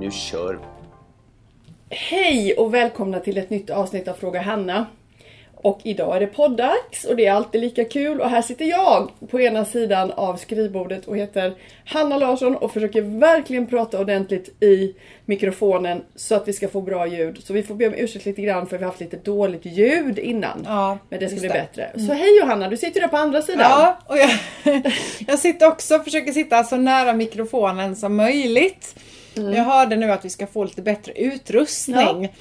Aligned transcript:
Nu 0.00 0.10
kör! 0.10 0.58
Hej 1.90 2.54
och 2.54 2.74
välkomna 2.74 3.20
till 3.20 3.38
ett 3.38 3.50
nytt 3.50 3.70
avsnitt 3.70 4.08
av 4.08 4.14
Fråga 4.14 4.40
Hanna. 4.40 4.86
Och 5.54 5.80
idag 5.82 6.16
är 6.16 6.20
det 6.20 6.26
poddags 6.26 7.04
och 7.08 7.16
det 7.16 7.26
är 7.26 7.32
alltid 7.32 7.60
lika 7.60 7.84
kul 7.84 8.20
och 8.20 8.30
här 8.30 8.42
sitter 8.42 8.64
jag 8.64 9.10
på 9.30 9.40
ena 9.40 9.64
sidan 9.64 10.12
av 10.12 10.36
skrivbordet 10.36 11.06
och 11.06 11.16
heter 11.16 11.54
Hanna 11.84 12.18
Larsson 12.18 12.56
och 12.56 12.72
försöker 12.72 13.02
verkligen 13.02 13.66
prata 13.66 14.00
ordentligt 14.00 14.62
i 14.62 14.94
mikrofonen 15.24 16.02
så 16.16 16.34
att 16.34 16.48
vi 16.48 16.52
ska 16.52 16.68
få 16.68 16.80
bra 16.80 17.06
ljud. 17.06 17.44
Så 17.44 17.52
vi 17.52 17.62
får 17.62 17.74
be 17.74 17.86
om 17.86 17.94
ursäkt 17.94 18.26
lite 18.26 18.42
grann 18.42 18.66
för 18.66 18.78
vi 18.78 18.84
har 18.84 18.90
haft 18.90 19.00
lite 19.00 19.16
dåligt 19.16 19.64
ljud 19.66 20.18
innan. 20.18 20.62
Ja, 20.64 20.98
Men 21.08 21.20
det 21.20 21.28
ska 21.28 21.40
bli 21.40 21.48
det. 21.48 21.54
bättre. 21.54 22.06
Så 22.06 22.12
hej 22.12 22.38
Johanna, 22.40 22.68
du 22.68 22.76
sitter 22.76 23.00
där 23.00 23.08
på 23.08 23.16
andra 23.16 23.42
sidan. 23.42 23.70
Ja, 23.70 23.98
och 24.06 24.16
jag, 24.18 24.30
jag 25.26 25.38
sitter 25.38 25.68
också 25.68 25.98
försöker 25.98 26.32
sitta 26.32 26.64
så 26.64 26.76
nära 26.76 27.12
mikrofonen 27.12 27.96
som 27.96 28.16
möjligt. 28.16 28.94
Jag 29.36 29.64
hörde 29.64 29.96
nu 29.96 30.12
att 30.12 30.24
vi 30.24 30.30
ska 30.30 30.46
få 30.46 30.64
lite 30.64 30.82
bättre 30.82 31.12
utrustning. 31.12 32.32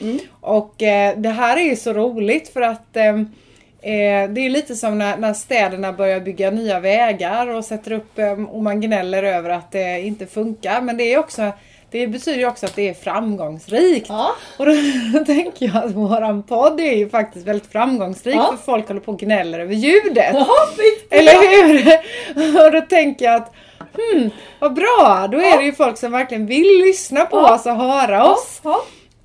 Och 0.41 0.83
eh, 0.83 1.17
det 1.17 1.29
här 1.29 1.57
är 1.57 1.63
ju 1.63 1.75
så 1.75 1.93
roligt 1.93 2.49
för 2.49 2.61
att 2.61 2.95
eh, 2.97 3.05
eh, 3.05 4.29
det 4.29 4.41
är 4.41 4.49
lite 4.49 4.75
som 4.75 4.97
när, 4.97 5.17
när 5.17 5.33
städerna 5.33 5.93
börjar 5.93 6.19
bygga 6.19 6.51
nya 6.51 6.79
vägar 6.79 7.47
och 7.47 7.65
sätter 7.65 7.91
upp 7.91 8.19
eh, 8.19 8.31
och 8.31 8.63
man 8.63 8.81
gnäller 8.81 9.23
över 9.23 9.49
att 9.49 9.71
det 9.71 10.01
inte 10.01 10.25
funkar. 10.25 10.81
Men 10.81 10.97
det 10.97 11.13
är 11.13 11.19
också 11.19 11.51
det 11.91 12.07
betyder 12.07 12.39
ju 12.39 12.47
också 12.47 12.65
att 12.65 12.75
det 12.75 12.89
är 12.89 12.93
framgångsrikt. 12.93 14.05
Ja. 14.09 14.35
Och 14.57 14.65
då 14.65 14.73
tänker 15.25 15.65
jag 15.65 15.83
att 15.83 15.91
våran 15.91 16.43
podd 16.43 16.79
är 16.79 16.95
ju 16.95 17.09
faktiskt 17.09 17.47
väldigt 17.47 17.71
framgångsrik 17.71 18.35
Ja. 18.35 18.53
för 18.57 18.63
folk 18.65 18.87
håller 18.87 19.01
på 19.01 19.11
och 19.11 19.19
gnäller 19.19 19.59
över 19.59 19.73
ljudet. 19.73 20.35
Viktigt. 20.77 21.13
Eller 21.13 21.67
hur? 21.67 22.65
Och 22.65 22.71
då 22.71 22.81
tänker 22.81 23.25
jag 23.25 23.35
att 23.35 23.53
hmm, 23.95 24.29
vad 24.59 24.73
bra! 24.73 25.27
Då 25.31 25.37
är 25.37 25.57
det 25.57 25.63
ju 25.63 25.73
folk 25.73 25.97
som 25.97 26.11
verkligen 26.11 26.45
vill 26.45 26.81
lyssna 26.85 27.25
på 27.25 27.37
oss 27.37 27.65
och 27.65 27.75
höra 27.75 28.31
oss. 28.31 28.61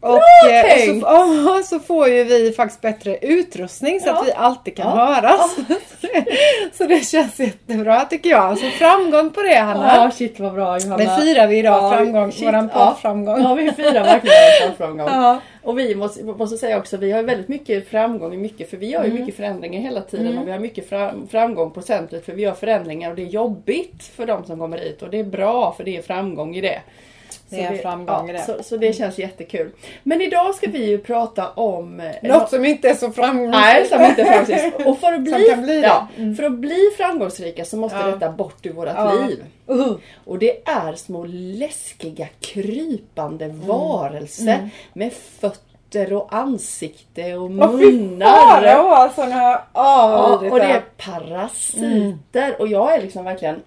Ja. 0.02 0.08
Och 0.44 0.50
eh, 0.50 0.62
tänkt. 0.76 1.00
så, 1.04 1.06
ja, 1.46 1.62
så 1.64 1.78
får 1.80 2.08
ju 2.08 2.24
vi 2.24 2.52
faktiskt 2.52 2.80
bättre 2.80 3.16
utrustning 3.22 4.00
så 4.00 4.08
Ja. 4.08 4.20
att 4.20 4.26
vi 4.26 4.32
alltid 4.32 4.76
kan 4.76 4.86
Ja. 4.98 5.04
höras. 5.14 5.56
så 6.78 6.84
det 6.86 7.00
känns 7.06 7.40
jättebra 7.40 8.04
tycker 8.04 8.30
jag. 8.30 8.58
Så 8.58 8.66
framgång 8.70 9.30
på 9.30 9.42
det 9.42 9.54
Hanna. 9.58 9.92
Ja, 9.96 10.10
shit 10.10 10.40
vad 10.40 10.54
bra 10.54 10.78
Johanna. 10.78 10.96
Det 10.96 11.22
firar 11.22 11.46
vi 11.46 11.58
idag, 11.58 11.84
Ja, 11.84 11.96
framgång, 11.96 12.32
shit, 12.32 12.46
våran 12.46 12.70
ja. 12.74 12.86
poddframgång. 12.86 13.42
Ja, 13.42 13.54
vi 13.54 13.72
firar 13.72 13.92
verkligen 14.04 14.34
vår 14.62 14.66
poddframgång. 14.68 15.06
Ja. 15.08 15.40
Och 15.62 15.78
vi 15.78 15.94
måste, 15.94 16.24
måste 16.24 16.56
säga 16.56 16.78
också, 16.78 16.96
vi 16.96 17.12
har 17.12 17.22
väldigt 17.22 17.48
mycket 17.48 17.88
framgång 17.88 18.34
i 18.34 18.36
mycket, 18.36 18.70
för 18.70 18.76
vi 18.76 18.86
gör 18.90 19.04
ju 19.04 19.10
Mm. 19.10 19.20
mycket 19.20 19.36
förändringar 19.36 19.80
hela 19.80 20.00
tiden 20.00 20.38
och 20.38 20.46
vi 20.48 20.52
har 20.52 20.58
mycket 20.58 20.88
fram, 20.88 21.28
framgång 21.30 21.70
på 21.70 21.82
centret 21.82 22.24
för 22.24 22.32
vi 22.32 22.42
gör 22.42 22.52
förändringar 22.52 23.10
och 23.10 23.16
det 23.16 23.22
är 23.22 23.26
jobbigt 23.26 24.02
för 24.16 24.26
de 24.26 24.44
som 24.44 24.58
kommer 24.58 24.78
hit 24.78 25.02
och 25.02 25.10
det 25.10 25.18
är 25.20 25.24
bra 25.24 25.74
för 25.76 25.84
det 25.84 25.96
är 25.96 26.02
framgång 26.02 26.56
i 26.56 26.60
det. 26.60 26.80
Det 27.50 27.64
är 27.64 27.76
framgång 27.76 28.30
i 28.30 28.32
det. 28.32 28.42
Så, 28.42 28.62
så 28.62 28.76
det 28.76 28.92
känns 28.92 29.18
jättekul. 29.18 29.70
Men 30.02 30.20
idag 30.20 30.54
ska 30.54 30.70
vi 30.70 30.84
ju 30.86 30.98
prata 30.98 31.48
om 31.50 32.00
eh, 32.00 32.10
Något 32.22 32.50
som 32.50 32.64
inte 32.64 32.88
är 32.88 32.94
så 32.94 33.10
framgångsrikt. 33.12 33.60
Nej, 33.62 33.86
som 33.86 34.02
inte 34.02 34.22
är 34.22 34.24
framgångsrikt. 34.44 34.86
Och 34.86 34.98
för 34.98 35.12
att 35.12 35.20
bli, 35.20 35.56
bli 35.56 35.80
ja, 35.82 36.06
för 36.36 36.42
att 36.42 36.52
bli 36.52 36.90
framgångsrika 36.96 37.64
så 37.64 37.76
måste 37.76 37.98
Ja. 37.98 38.06
detta 38.06 38.30
bort 38.32 38.66
ur 38.66 38.72
vårat 38.72 38.94
Ja. 38.96 39.12
liv. 39.26 39.44
Uh. 39.70 39.92
Och 40.24 40.38
det 40.38 40.68
är 40.68 40.92
små 40.94 41.24
läskiga 41.28 42.26
krypande 42.40 43.44
Mm. 43.44 43.66
varelser 43.66 44.70
med 44.92 45.12
fötter 45.12 46.12
och 46.12 46.28
ansikte 46.34 47.34
och 47.34 47.42
Åh 47.44 47.48
munnar. 47.50 48.82
vad 48.82 49.12
såna 49.14 49.60
Ja, 49.74 50.38
och 50.50 50.58
det 50.60 50.64
är 50.64 50.82
parasiter. 50.96 52.60
Och 52.60 52.68
jag 52.68 52.94
är 52.94 53.02
liksom 53.02 53.24
verkligen 53.24 53.62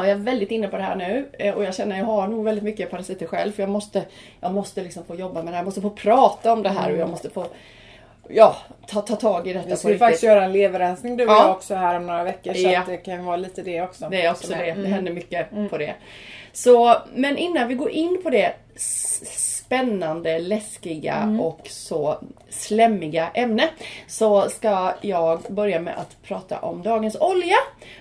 Ja, 0.00 0.08
jag 0.08 0.18
är 0.18 0.22
väldigt 0.24 0.50
inne 0.50 0.68
på 0.68 0.76
det 0.76 0.82
här 0.82 0.96
nu 0.96 1.28
eh, 1.38 1.54
och 1.54 1.64
jag 1.64 1.74
känner 1.74 1.92
att 1.92 1.98
jag 1.98 2.06
har 2.06 2.28
nog 2.28 2.44
väldigt 2.44 2.64
mycket 2.64 2.90
parasiter 2.90 3.26
själv 3.26 3.52
för 3.52 3.62
jag 3.62 3.70
måste, 3.70 4.02
jag 4.40 4.52
måste 4.52 4.82
liksom 4.82 5.04
få 5.04 5.14
jobba 5.14 5.34
med 5.42 5.46
det 5.46 5.50
här, 5.50 5.58
jag 5.58 5.64
måste 5.64 5.80
få 5.80 5.90
prata 5.90 6.52
om 6.52 6.62
det 6.62 6.68
här 6.68 6.92
och 6.92 6.98
jag 6.98 7.10
måste 7.10 7.30
få 7.30 7.46
ja, 8.28 8.56
ta, 8.86 9.00
ta 9.00 9.16
tag 9.16 9.48
i 9.48 9.52
detta 9.52 9.66
Vi 9.68 9.74
riktigt. 9.74 9.98
faktiskt 9.98 10.22
göra 10.22 10.44
en 10.44 10.52
leverrensning 10.52 11.16
du 11.16 11.24
och 11.26 11.30
Ja. 11.32 11.42
jag 11.46 11.50
också 11.50 11.74
här 11.74 11.96
om 11.96 12.06
några 12.06 12.24
veckor 12.24 12.52
så 12.54 12.60
Ja. 12.60 12.80
att 12.80 12.86
det 12.86 12.96
kan 12.96 13.24
vara 13.24 13.36
lite 13.36 13.62
det 13.62 13.82
också. 13.82 14.08
Det 14.10 14.22
är 14.22 14.30
också 14.30 14.48
det. 14.52 14.70
Mm. 14.70 14.82
Det 14.82 14.88
händer 14.88 15.12
mycket 15.12 15.46
på 15.70 15.78
det. 15.78 15.94
Så, 16.52 16.96
men 17.14 17.36
innan 17.38 17.68
vi 17.68 17.74
går 17.74 17.90
in 17.90 18.20
på 18.22 18.30
det 18.30 18.52
spännande, 19.36 20.38
läskiga 20.38 21.14
Mm. 21.14 21.40
och 21.40 21.60
så 21.70 22.18
slemmiga 22.48 23.28
ämne 23.34 23.68
så 24.06 24.48
ska 24.48 24.92
jag 25.00 25.40
börja 25.48 25.80
med 25.80 25.94
att 25.98 26.16
prata 26.22 26.58
om 26.58 26.82
dagens 26.82 27.16
olja. 27.20 27.56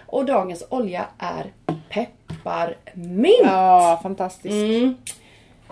Och 0.06 0.26
dagens 0.26 0.64
olja 0.70 1.06
är 1.20 1.46
pepparmint. 1.90 3.40
Ja, 3.44 4.00
fantastiskt. 4.04 4.54
Mm. 4.54 4.98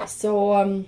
Så... 0.07 0.61
um, 0.61 0.85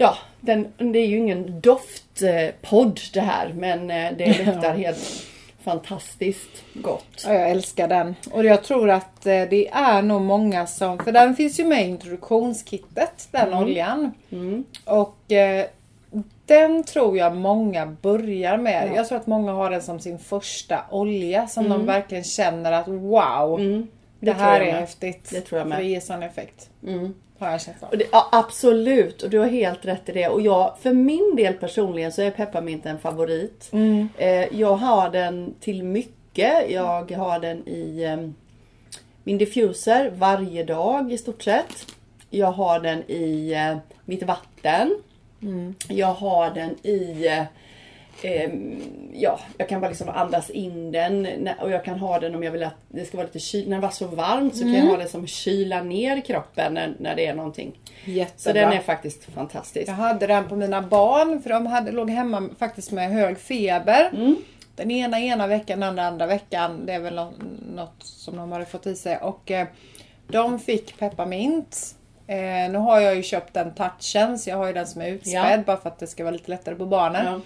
Ja, 0.00 0.16
den, 0.40 0.72
det 0.76 0.98
är 0.98 1.06
ju 1.06 1.16
ingen 1.16 1.60
doftpodd 1.60 3.00
det 3.12 3.20
här 3.20 3.52
men 3.52 3.90
eh, 3.90 4.12
det 4.18 4.38
luktar 4.38 4.74
helt 4.74 5.26
fantastiskt 5.64 6.64
gott. 6.74 7.24
Ja, 7.24 7.34
jag 7.34 7.50
älskar 7.50 7.88
den. 7.88 8.14
Och 8.30 8.44
jag 8.44 8.64
tror 8.64 8.90
att 8.90 9.26
eh, 9.26 9.42
det 9.50 9.68
är 9.68 10.02
nog 10.02 10.22
många 10.22 10.66
som, 10.66 10.98
för 10.98 11.12
den 11.12 11.36
finns 11.36 11.60
ju 11.60 11.64
med 11.64 11.86
i 11.86 11.88
introduktionskittet, 11.88 13.28
den 13.30 13.54
oljan. 13.54 14.12
Mm. 14.30 14.64
Och 14.84 15.32
eh, 15.32 15.66
den 16.50 16.84
tror 16.84 17.16
jag 17.18 17.36
många 17.36 17.86
börjar 17.86 18.56
med. 18.56 18.88
Ja. 18.88 18.96
Jag 18.96 19.08
tror 19.08 19.18
att 19.18 19.26
många 19.26 19.52
har 19.52 19.70
den 19.70 19.82
som 19.82 20.00
sin 20.00 20.18
första 20.18 20.84
olja 20.90 21.46
som 21.48 21.68
de 21.68 21.86
verkligen 21.86 22.24
känner 22.24 22.72
att 22.72 22.88
wow, 22.88 23.60
Mm. 23.60 23.86
det, 24.20 24.26
Det 24.26 24.32
här 24.32 24.60
är 24.60 24.72
häftigt. 24.72 25.30
Det 25.30 25.40
tror 25.40 25.58
jag 25.58 25.68
med. 25.68 25.76
För 25.76 25.82
det 25.84 25.90
ger 25.90 26.00
sån 26.00 26.22
effekt. 26.22 26.70
Mm. 26.86 27.14
Har 27.38 27.50
jag 27.50 27.60
känsla 27.60 27.88
av. 27.88 28.02
Ja, 28.12 28.28
absolut, 28.32 29.22
och 29.22 29.30
du 29.30 29.38
har 29.38 29.46
helt 29.46 29.84
rätt 29.84 30.08
i 30.08 30.12
det. 30.12 30.28
Och 30.28 30.40
jag, 30.40 30.74
för 30.80 30.92
min 30.92 31.36
del 31.36 31.54
personligen 31.54 32.12
så 32.12 32.22
är 32.22 32.30
pepparmint 32.30 32.86
en 32.86 32.98
favorit. 32.98 33.68
Mm. 33.72 34.08
Eh, 34.18 34.58
jag 34.60 34.76
har 34.76 35.10
den 35.10 35.54
till 35.60 35.84
mycket. 35.84 36.70
Jag 36.70 37.10
har 37.12 37.38
den 37.40 37.68
i 37.68 38.02
eh, 38.04 38.28
min 39.24 39.38
diffuser 39.38 40.12
varje 40.16 40.64
dag 40.64 41.12
i 41.12 41.18
stort 41.18 41.42
sett. 41.42 41.86
Jag 42.30 42.52
har 42.52 42.80
den 42.80 43.10
i 43.10 43.52
eh, 43.52 43.76
mitt 44.04 44.22
vatten. 44.22 45.02
Mm. 45.42 45.74
Jag 45.88 46.14
har 46.14 46.50
den 46.50 46.70
i 46.86 47.26
eh, 47.26 48.50
Ja, 49.12 49.40
jag 49.58 49.68
kan 49.68 49.80
bara 49.80 49.88
liksom 49.88 50.08
andas 50.08 50.50
in 50.50 50.92
den 50.92 51.48
och 51.60 51.70
jag 51.70 51.84
kan 51.84 51.98
ha 51.98 52.20
den 52.20 52.34
om 52.34 52.42
jag 52.42 52.50
vill 52.52 52.62
att 52.64 52.74
det 52.88 53.04
ska 53.04 53.16
vara 53.16 53.26
lite 53.26 53.38
kyl. 53.38 53.68
När 53.68 53.76
det 53.76 53.82
var 53.82 53.90
så 53.90 54.06
varmt 54.06 54.54
så 54.54 54.60
kan 54.60 54.68
Mm. 54.68 54.80
jag 54.84 54.90
ha 54.90 54.96
det 55.02 55.08
som 55.08 55.26
kyla 55.26 55.82
ner 55.82 56.20
kroppen 56.20 56.74
när, 56.74 56.94
när 56.98 57.16
det 57.16 57.26
är 57.26 57.34
någonting. 57.34 57.78
Så 58.04 58.10
Jättebra. 58.10 58.62
den 58.62 58.72
är 58.72 58.80
faktiskt 58.80 59.24
fantastisk. 59.24 59.88
Jag 59.88 59.94
hade 59.94 60.26
den 60.26 60.48
på 60.48 60.56
mina 60.56 60.82
barn 60.82 61.42
för 61.42 61.50
de 61.50 61.66
hade, 61.66 61.92
låg 61.92 62.10
hemma 62.10 62.48
faktiskt 62.58 62.90
med 62.92 63.10
hög 63.10 63.38
feber. 63.38 64.10
Mm. 64.14 64.36
Den 64.76 64.90
ena 64.90 65.20
ena 65.20 65.46
veckan, 65.46 65.80
den 65.80 65.88
andra 65.88 66.06
andra 66.06 66.26
veckan. 66.26 66.86
Det 66.86 66.92
är 66.92 67.00
väl 67.00 67.14
nå- 67.14 67.32
något 67.74 67.94
som 68.02 68.36
de 68.36 68.52
hade 68.52 68.64
fått 68.64 68.86
i 68.86 68.94
sig. 68.96 69.16
Och 69.16 69.50
eh, 69.50 69.66
de 70.28 70.58
fick 70.58 70.98
pepparmint. 70.98 71.94
Eh, 72.30 72.70
nu 72.72 72.78
har 72.78 73.00
jag 73.00 73.16
ju 73.16 73.22
köpt 73.22 73.54
den 73.54 73.74
touchen 73.74 74.38
så 74.38 74.50
jag 74.50 74.56
har 74.56 74.66
ju 74.66 74.72
den 74.72 74.86
som 74.86 75.02
är 75.02 75.08
utspädd 75.08 75.58
Ja. 75.58 75.62
bara 75.66 75.76
för 75.76 75.88
att 75.88 75.98
det 75.98 76.06
ska 76.06 76.24
vara 76.24 76.32
lite 76.32 76.50
lättare 76.50 76.74
på 76.74 76.86
barnen. 76.86 77.26
Ja. 77.26 77.40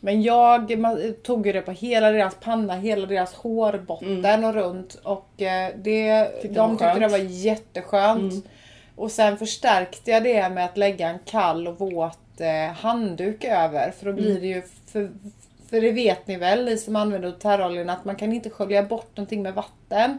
Men 0.00 0.22
jag 0.22 0.72
tog 1.22 1.46
ju 1.46 1.52
det 1.52 1.60
på 1.60 1.70
hela 1.72 2.10
deras 2.10 2.34
panna, 2.34 2.74
hela 2.74 3.06
deras 3.06 3.34
hårbotten 3.34 4.44
och 4.44 4.54
runt. 4.54 4.94
Och 4.94 5.42
eh, 5.42 5.70
det, 5.76 6.08
Mm. 6.10 6.28
Tyckte 6.42 6.48
de 6.58 6.70
tyckte 6.70 6.84
skönt. 6.84 7.00
det 7.00 7.08
var 7.08 7.18
jätteskönt. 7.18 8.32
Mm. 8.32 8.42
Och 8.96 9.10
sen 9.10 9.36
förstärkte 9.38 10.10
jag 10.10 10.22
det 10.22 10.48
med 10.48 10.64
att 10.64 10.76
lägga 10.76 11.08
en 11.08 11.18
kall 11.24 11.68
och 11.68 11.78
våt 11.78 12.40
eh, 12.40 12.72
handduk 12.76 13.44
över. 13.44 13.90
För 13.98 14.06
då 14.06 14.12
blir 14.12 14.30
Mm. 14.30 14.40
det 14.40 14.46
ju, 14.46 14.62
för, 14.92 15.10
för 15.70 15.80
det 15.80 15.90
vet 15.92 16.26
ni 16.26 16.36
väl, 16.36 16.64
ni 16.64 16.76
som 16.78 16.96
använder 16.96 17.32
terroljorna, 17.32 17.92
att 17.92 18.04
man 18.04 18.16
kan 18.16 18.32
inte 18.32 18.50
skölja 18.50 18.82
bort 18.82 19.16
någonting 19.16 19.42
med 19.42 19.54
vatten. 19.54 20.18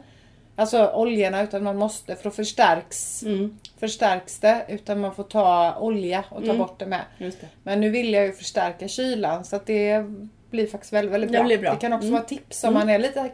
Alltså 0.60 0.88
oljorna 0.94 1.42
utan 1.44 1.64
man 1.64 1.78
måste 1.78 2.16
för 2.16 2.24
då 2.24 2.30
förstärks, 2.32 3.24
Mm, 3.24 3.58
förstärks 3.80 4.40
det. 4.40 4.66
Utan 4.68 5.00
man 5.00 5.16
får 5.16 5.24
ta 5.24 5.76
olja 5.80 6.24
och 6.30 6.38
ta 6.40 6.44
Mm. 6.46 6.58
bort 6.58 6.80
det 6.80 6.86
med. 6.86 7.02
det. 7.18 7.32
Men 7.64 7.82
nu 7.82 7.90
vill 7.90 8.14
jag 8.14 8.26
ju 8.26 8.32
förstärka 8.34 8.88
kylan 8.88 9.44
så 9.46 9.56
att 9.56 9.66
det 9.66 10.06
blir 10.50 10.68
faktiskt 10.68 10.94
väldigt, 10.94 11.14
väldigt 11.14 11.32
Det 11.32 11.38
bra. 11.38 11.44
blir 11.48 11.58
bra. 11.58 11.72
Det 11.74 11.80
kan 11.80 11.94
också 11.94 12.08
Mm. 12.08 12.14
vara 12.14 12.24
tips 12.28 12.64
om 12.64 12.74
man 12.74 12.90
är 12.90 13.00
lite 13.00 13.30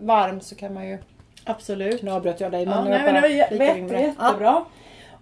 varm 0.00 0.40
så 0.40 0.54
kan 0.54 0.74
man 0.74 0.88
ju... 0.88 0.98
Absolut. 1.44 2.02
Nu 2.02 2.10
avbröt 2.10 2.40
jag 2.40 2.52
dig 2.52 2.66
men 2.66 2.74
Ja, 2.78 2.84
nu 2.84 2.90
nej, 2.90 2.98
jag 2.98 3.04
men 3.04 3.14
det 3.14 3.20
var 3.20 3.28
jätte, 3.28 3.56
det. 3.94 4.00
jättebra. 4.00 4.64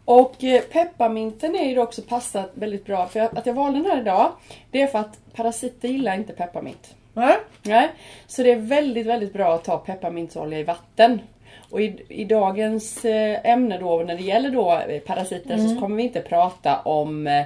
Och 0.05 0.44
eh, 0.44 0.61
pepparminten 0.62 1.56
är 1.56 1.69
ju 1.71 1.79
också 1.79 2.03
passat 2.03 2.50
väldigt 2.55 2.85
bra. 2.85 3.06
För 3.06 3.21
att 3.21 3.47
jag 3.47 3.55
valde 3.55 3.79
den 3.79 3.91
här 3.91 4.00
idag, 4.00 4.33
det 4.71 4.83
är 4.83 4.87
för 4.87 4.99
att 4.99 5.19
parasiter 5.35 5.88
gillar 5.88 6.15
inte 6.15 6.33
pepparmint. 6.33 6.94
Nej. 7.17 7.37
Nej. 7.63 7.89
Så 8.27 8.43
det 8.43 8.51
är 8.53 8.57
väldigt, 8.57 9.07
väldigt 9.07 9.33
bra 9.33 9.55
att 9.55 9.65
ta 9.65 9.79
pepparmintsolja 9.79 10.59
i 10.59 10.63
vatten. 10.63 11.21
Och 11.71 11.81
i, 11.81 12.05
i 12.09 12.25
dagens 12.25 13.05
eh, 13.05 13.39
ämne 13.45 13.79
då 13.79 13.99
när 13.99 14.17
det 14.17 14.23
gäller 14.23 14.51
då 14.51 14.73
eh, 14.89 15.01
parasiter 15.01 15.55
Mm. 15.55 15.69
så 15.69 15.81
kommer 15.81 15.97
vi 15.97 16.03
inte 16.03 16.21
prata 16.21 16.81
om 16.81 17.27
eh, 17.27 17.45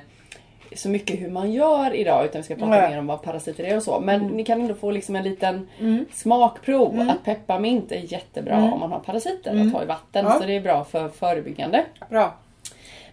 så 0.76 0.88
mycket 0.88 1.20
hur 1.20 1.30
man 1.30 1.52
gör 1.52 1.94
idag 1.94 2.24
utan 2.24 2.40
vi 2.40 2.44
ska 2.44 2.54
prata. 2.54 2.76
Mm. 2.78 2.90
mer 2.90 2.98
om 2.98 3.06
vad 3.06 3.22
parasiter 3.22 3.64
är 3.64 3.76
och 3.76 3.82
så. 3.82 4.00
Men 4.00 4.26
ni 4.26 4.44
kan 4.44 4.60
ändå 4.60 4.74
få 4.74 4.90
liksom 4.90 5.16
en 5.16 5.24
liten 5.24 5.68
smakprov 6.12 7.00
att 7.10 7.24
pepparmint 7.24 7.92
är 7.92 8.12
jättebra 8.12 8.56
om 8.72 8.80
man 8.80 8.92
har 8.92 9.00
parasiter 9.00 9.60
att 9.60 9.72
ha 9.72 9.82
i 9.82 9.86
vatten. 9.86 10.24
Mm. 10.24 10.32
Ja. 10.32 10.40
Så 10.40 10.46
det 10.46 10.56
är 10.56 10.60
bra 10.60 10.84
för 10.84 11.08
förebyggande. 11.08 11.84
Bra. 12.10 12.34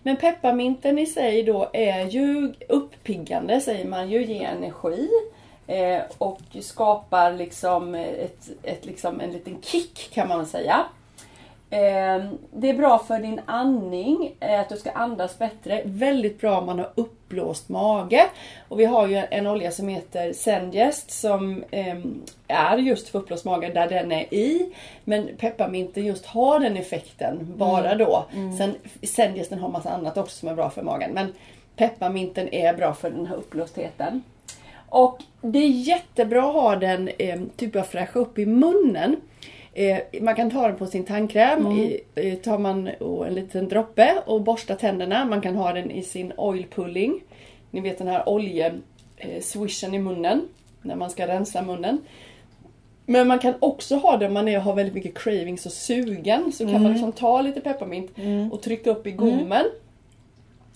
Men 0.04 0.16
pepparminten 0.16 1.00
i 1.00 1.06
sig 1.06 1.44
då 1.44 1.70
är 1.74 2.06
ju 2.06 2.54
uppiggande 2.70 3.62
säger 3.62 3.86
man 3.86 4.10
ju, 4.10 4.26
ger 4.26 4.48
energi. 4.48 5.10
Eh, 5.68 6.02
och 6.18 6.42
skapar 6.62 7.34
liksom, 7.34 7.96
ett, 7.96 8.50
ett, 8.64 8.86
liksom 8.86 9.22
en 9.22 9.32
liten 9.32 9.62
kick 9.62 10.10
kan 10.14 10.28
man 10.28 10.46
säga. 10.46 10.86
Eh, 11.70 12.26
det 12.52 12.70
är 12.70 12.78
bra 12.78 13.00
för 13.00 13.20
din 13.20 13.42
andning, 13.46 14.36
eh, 14.40 14.60
att 14.60 14.70
du 14.70 14.78
ska 14.78 14.92
andas 14.92 15.38
bättre. 15.40 15.82
Väldigt 15.86 16.42
bra 16.42 16.60
om 16.60 16.66
man 16.66 16.80
har 16.80 16.92
uppblåst 16.96 17.70
mage. 17.70 18.26
Och 18.68 18.80
vi 18.80 18.86
har 18.86 19.08
ju 19.08 19.16
en 19.16 19.48
olja 19.48 19.72
som 19.72 19.88
heter 19.88 20.34
Zengest 20.34 21.12
som 21.12 21.64
eh, 21.72 21.98
är 22.48 22.78
just 22.78 23.10
för 23.10 23.20
uppblåst 23.20 23.46
mage 23.46 23.70
där 23.70 23.90
den 23.90 24.12
är 24.12 24.34
i. 24.34 24.74
Men 25.04 25.30
pepparminten 25.38 26.06
just 26.06 26.26
har 26.26 26.60
den 26.60 26.78
effekten 26.78 27.54
bara 27.58 27.96
då. 27.96 28.26
Sen 28.58 28.76
Zengesten 29.04 29.60
har 29.60 29.70
massa 29.70 29.90
annat 29.90 30.18
också 30.18 30.38
som 30.38 30.50
är 30.50 30.56
bra 30.56 30.70
för 30.70 30.82
magen. 30.82 31.12
Men 31.14 31.34
pepparminten 31.76 32.54
är 32.54 32.74
bra 32.74 32.94
för 32.94 33.10
den 33.10 33.26
här 33.28 33.36
uppblåstheten. 33.36 34.24
Och 34.90 35.24
det 35.42 35.60
är 35.60 35.70
jättebra 35.70 36.50
att 36.50 36.54
ha 36.54 36.76
den 36.76 37.10
eh, 37.18 37.40
typ 37.56 37.76
att 37.76 37.88
fräscha 37.88 38.20
upp 38.20 38.40
i 38.40 38.46
munnen. 38.46 39.16
Eh, 39.74 40.22
man 40.22 40.36
kan 40.36 40.52
ta 40.52 40.68
den 40.68 40.78
på 40.78 40.86
sin 40.88 41.04
tandkräm. 41.04 41.68
I, 41.68 42.02
eh, 42.16 42.36
tar 42.36 42.58
man 42.58 42.90
en 43.28 43.36
liten 43.36 43.68
droppe 43.68 44.22
och 44.26 44.42
borstar 44.42 44.76
tänderna. 44.76 45.26
Man 45.26 45.42
kan 45.42 45.56
ha 45.56 45.74
den 45.74 45.92
i 45.92 46.04
sin 46.04 46.34
oil 46.38 46.66
pulling. 46.76 47.24
Ni 47.72 47.82
vet 47.82 47.98
den 47.98 48.08
här 48.08 48.30
olje 48.30 48.74
eh, 49.18 49.94
i 49.94 50.00
munnen. 50.00 50.48
När 50.82 50.96
man 50.96 51.10
ska 51.10 51.28
rensa 51.28 51.62
munnen. 51.62 51.98
Men 53.06 53.28
man 53.28 53.40
kan 53.40 53.54
också 53.60 53.96
ha 53.96 54.18
det 54.18 54.28
om 54.28 54.34
man 54.34 54.48
är, 54.48 54.60
har 54.60 54.76
väldigt 54.76 54.96
mycket 54.96 55.18
cravings 55.18 55.66
och 55.66 55.72
sugen. 55.72 56.52
Så 56.52 56.66
kan 56.66 56.84
man 56.84 56.92
liksom 56.92 57.12
ta 57.12 57.42
lite 57.42 57.62
pepparmint 57.62 58.12
och 58.52 58.62
trycka 58.62 58.90
upp 58.90 59.08
i 59.08 59.12
gommen. 59.12 59.66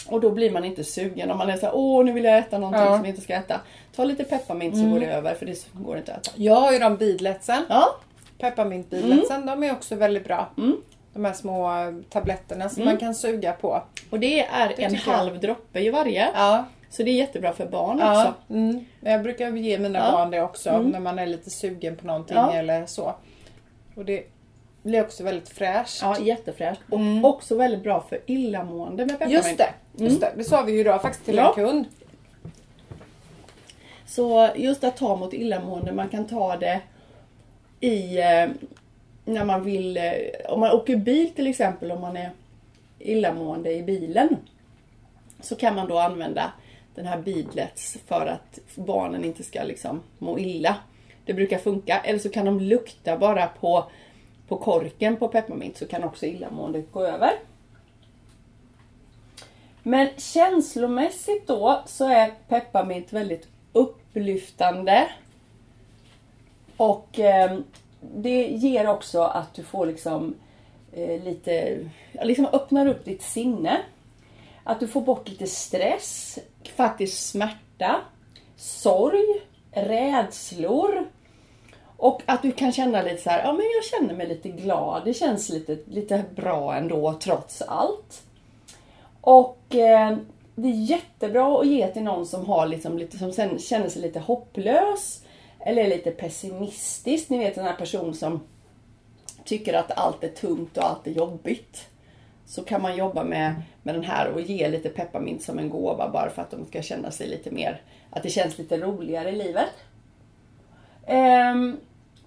Och 0.09 0.21
då 0.21 0.29
blir 0.31 0.51
man 0.51 0.65
inte 0.65 0.83
sugen. 0.83 1.31
Om 1.31 1.37
man 1.37 1.49
är 1.49 1.57
såhär, 1.57 1.75
åh 1.75 2.05
nu 2.05 2.11
vill 2.11 2.23
jag 2.23 2.37
äta 2.37 2.57
någonting 2.57 2.81
Ja. 2.81 2.95
som 2.95 3.05
jag 3.05 3.09
inte 3.11 3.21
ska 3.21 3.33
äta. 3.33 3.59
Ta 3.95 4.03
lite 4.03 4.23
pepparmint 4.23 4.77
så 4.77 4.83
går 4.89 4.99
det 4.99 5.05
över 5.05 5.35
för 5.35 5.45
det 5.45 5.65
går 5.73 5.97
inte 5.97 6.13
att 6.13 6.27
äta. 6.27 6.35
Jag 6.35 6.55
har 6.55 6.71
ju 6.71 6.79
de 6.79 6.97
beadletsen. 6.97 7.63
Ja, 7.69 7.95
Pepparmintbeadletsen. 8.37 9.45
De 9.45 9.63
är 9.63 9.71
också 9.71 9.95
väldigt 9.95 10.23
bra. 10.23 10.49
Mm. 10.57 10.77
De 11.13 11.25
här 11.25 11.33
små 11.33 11.71
eh, 11.71 11.93
tabletterna 12.09 12.69
som 12.69 12.85
man 12.85 12.97
kan 12.97 13.15
suga 13.15 13.51
på. 13.53 13.83
och 14.09 14.19
det 14.19 14.39
är 14.45 14.67
en 14.77 14.91
tycker 14.91 15.11
jag. 15.11 15.17
halv 15.17 15.39
droppe 15.39 15.79
i 15.79 15.89
varje. 15.89 16.29
Ja. 16.33 16.65
Så 16.89 17.03
det 17.03 17.11
är 17.11 17.15
jättebra 17.15 17.53
för 17.53 17.65
barn 17.65 17.97
Ja, 17.99 18.11
också. 18.21 18.33
mm. 18.53 18.85
Jag 19.01 19.23
brukar 19.23 19.51
ge 19.51 19.79
mina 19.79 20.11
barn 20.11 20.31
det 20.31 20.41
också 20.41 20.69
Mm. 20.69 20.89
när 20.89 20.99
man 20.99 21.19
är 21.19 21.27
lite 21.27 21.49
sugen 21.49 21.95
på 21.95 22.07
någonting 22.07 22.37
eller 22.37 22.85
så. 22.85 23.15
Och 23.95 24.05
det 24.05 24.23
blir 24.83 25.01
också 25.01 25.23
väldigt 25.23 25.49
fräscht. 25.49 25.99
Ja, 26.01 26.19
jättefräscht. 26.19 26.81
Och 26.89 26.99
Mm. 26.99 27.25
också 27.25 27.55
väldigt 27.55 27.83
bra 27.83 28.05
för 28.09 28.19
illamående 28.25 29.05
med 29.05 29.19
pepparmint. 29.19 29.45
Just 29.45 29.57
det, 29.57 29.73
just 29.95 30.21
det. 30.21 30.33
Det 30.37 30.43
sa 30.43 30.61
vi 30.61 30.71
ju 30.71 30.79
idag 30.79 31.01
faktiskt 31.01 31.25
till 31.25 31.35
Ja. 31.35 31.47
en 31.49 31.53
kund. 31.65 31.85
Så 34.05 34.49
just 34.55 34.83
att 34.83 34.97
ta 34.97 35.15
mot 35.15 35.33
illamående, 35.33 35.91
man 35.91 36.09
kan 36.09 36.27
ta 36.27 36.57
det 36.57 36.81
i 37.79 38.17
eh, 38.17 38.49
när 39.25 39.45
man 39.45 39.63
vill, 39.63 39.97
eh, 39.97 40.03
om 40.49 40.59
man 40.59 40.71
åker 40.71 40.95
bil 40.95 41.29
till 41.35 41.47
exempel, 41.47 41.91
om 41.91 42.01
man 42.01 42.17
är 42.17 42.31
illamående 42.99 43.71
i 43.73 43.83
bilen. 43.83 44.37
Så 45.41 45.55
kan 45.55 45.75
man 45.75 45.87
då 45.87 45.99
använda 45.99 46.51
den 46.95 47.05
här 47.05 47.17
Beadlets 47.21 47.97
för 48.07 48.25
att 48.25 48.59
barnen 48.75 49.25
inte 49.25 49.43
ska 49.43 49.63
liksom 49.63 50.01
må 50.17 50.39
illa. 50.39 50.75
Det 51.25 51.33
brukar 51.33 51.57
funka. 51.57 51.99
Eller 52.03 52.19
så 52.19 52.29
kan 52.29 52.45
de 52.45 52.59
lukta 52.59 53.17
bara 53.17 53.47
på, 53.47 53.85
på 54.51 54.57
korken 54.57 55.17
på 55.17 55.27
pepparmint 55.27 55.77
så 55.77 55.87
kan 55.87 56.03
också 56.03 56.25
illamåendet 56.25 56.91
gå 56.91 57.05
över. 57.05 57.31
Men 59.83 60.09
känslomässigt 60.17 61.47
då 61.47 61.83
så 61.85 62.07
är 62.07 62.33
pepparmint 62.47 63.13
väldigt 63.13 63.47
upplyftande. 63.73 65.09
Och 66.77 67.19
eh, 67.19 67.59
det 68.01 68.47
ger 68.47 68.87
också 68.87 69.21
att 69.21 69.53
du 69.53 69.63
får 69.63 69.85
liksom 69.85 70.35
eh, 70.93 71.23
lite, 71.23 71.79
liksom 72.21 72.45
öppnar 72.45 72.85
upp 72.87 73.05
ditt 73.05 73.21
sinne. 73.21 73.81
Att 74.63 74.79
du 74.79 74.87
får 74.87 75.01
bort 75.01 75.29
lite 75.29 75.47
stress, 75.47 76.39
faktiskt 76.75 77.29
smärta, 77.29 78.01
sorg, 78.55 79.41
rädslor. 79.71 81.05
Och 82.01 82.21
att 82.25 82.41
du 82.41 82.51
kan 82.51 82.71
känna 82.71 83.01
lite 83.01 83.21
så 83.21 83.29
här, 83.29 83.43
ja 83.43 83.53
men 83.53 83.65
jag 83.75 83.83
känner 83.83 84.13
mig 84.13 84.27
lite 84.27 84.49
glad, 84.49 85.05
det 85.05 85.13
känns 85.13 85.49
lite, 85.49 85.77
lite 85.85 86.23
bra 86.35 86.75
ändå 86.75 87.13
trots 87.13 87.61
allt. 87.61 88.23
Och 89.21 89.75
eh, 89.75 90.17
det 90.55 90.67
är 90.67 90.73
jättebra 90.73 91.59
att 91.59 91.67
ge 91.67 91.87
till 91.87 92.03
någon 92.03 92.25
som, 92.25 92.45
har 92.45 92.67
liksom 92.67 92.97
lite, 92.97 93.17
som 93.17 93.31
sen 93.31 93.59
känner 93.59 93.89
sig 93.89 94.01
lite 94.01 94.19
hopplös. 94.19 95.23
Eller 95.59 95.87
lite 95.87 96.11
pessimistisk. 96.11 97.29
Ni 97.29 97.37
vet 97.37 97.55
den 97.55 97.65
här 97.65 97.75
personen 97.75 98.13
som 98.13 98.39
tycker 99.45 99.73
att 99.73 99.97
allt 99.97 100.23
är 100.23 100.29
tungt 100.29 100.77
och 100.77 100.89
allt 100.89 101.07
är 101.07 101.11
jobbigt. 101.11 101.87
Så 102.45 102.63
kan 102.63 102.81
man 102.81 102.97
jobba 102.97 103.23
med, 103.23 103.61
med 103.83 103.95
den 103.95 104.03
här 104.03 104.27
och 104.27 104.41
ge 104.41 104.69
lite 104.69 104.89
pepparmint 104.89 105.43
som 105.43 105.59
en 105.59 105.69
gåva 105.69 106.09
bara 106.09 106.29
för 106.29 106.41
att 106.41 106.51
de 106.51 106.65
ska 106.65 106.81
känna 106.81 107.11
sig 107.11 107.27
lite 107.27 107.51
mer, 107.51 107.81
att 108.09 108.23
det 108.23 108.29
känns 108.29 108.57
lite 108.57 108.77
roligare 108.77 109.29
i 109.29 109.35
livet. 109.35 109.73
Um, 111.07 111.77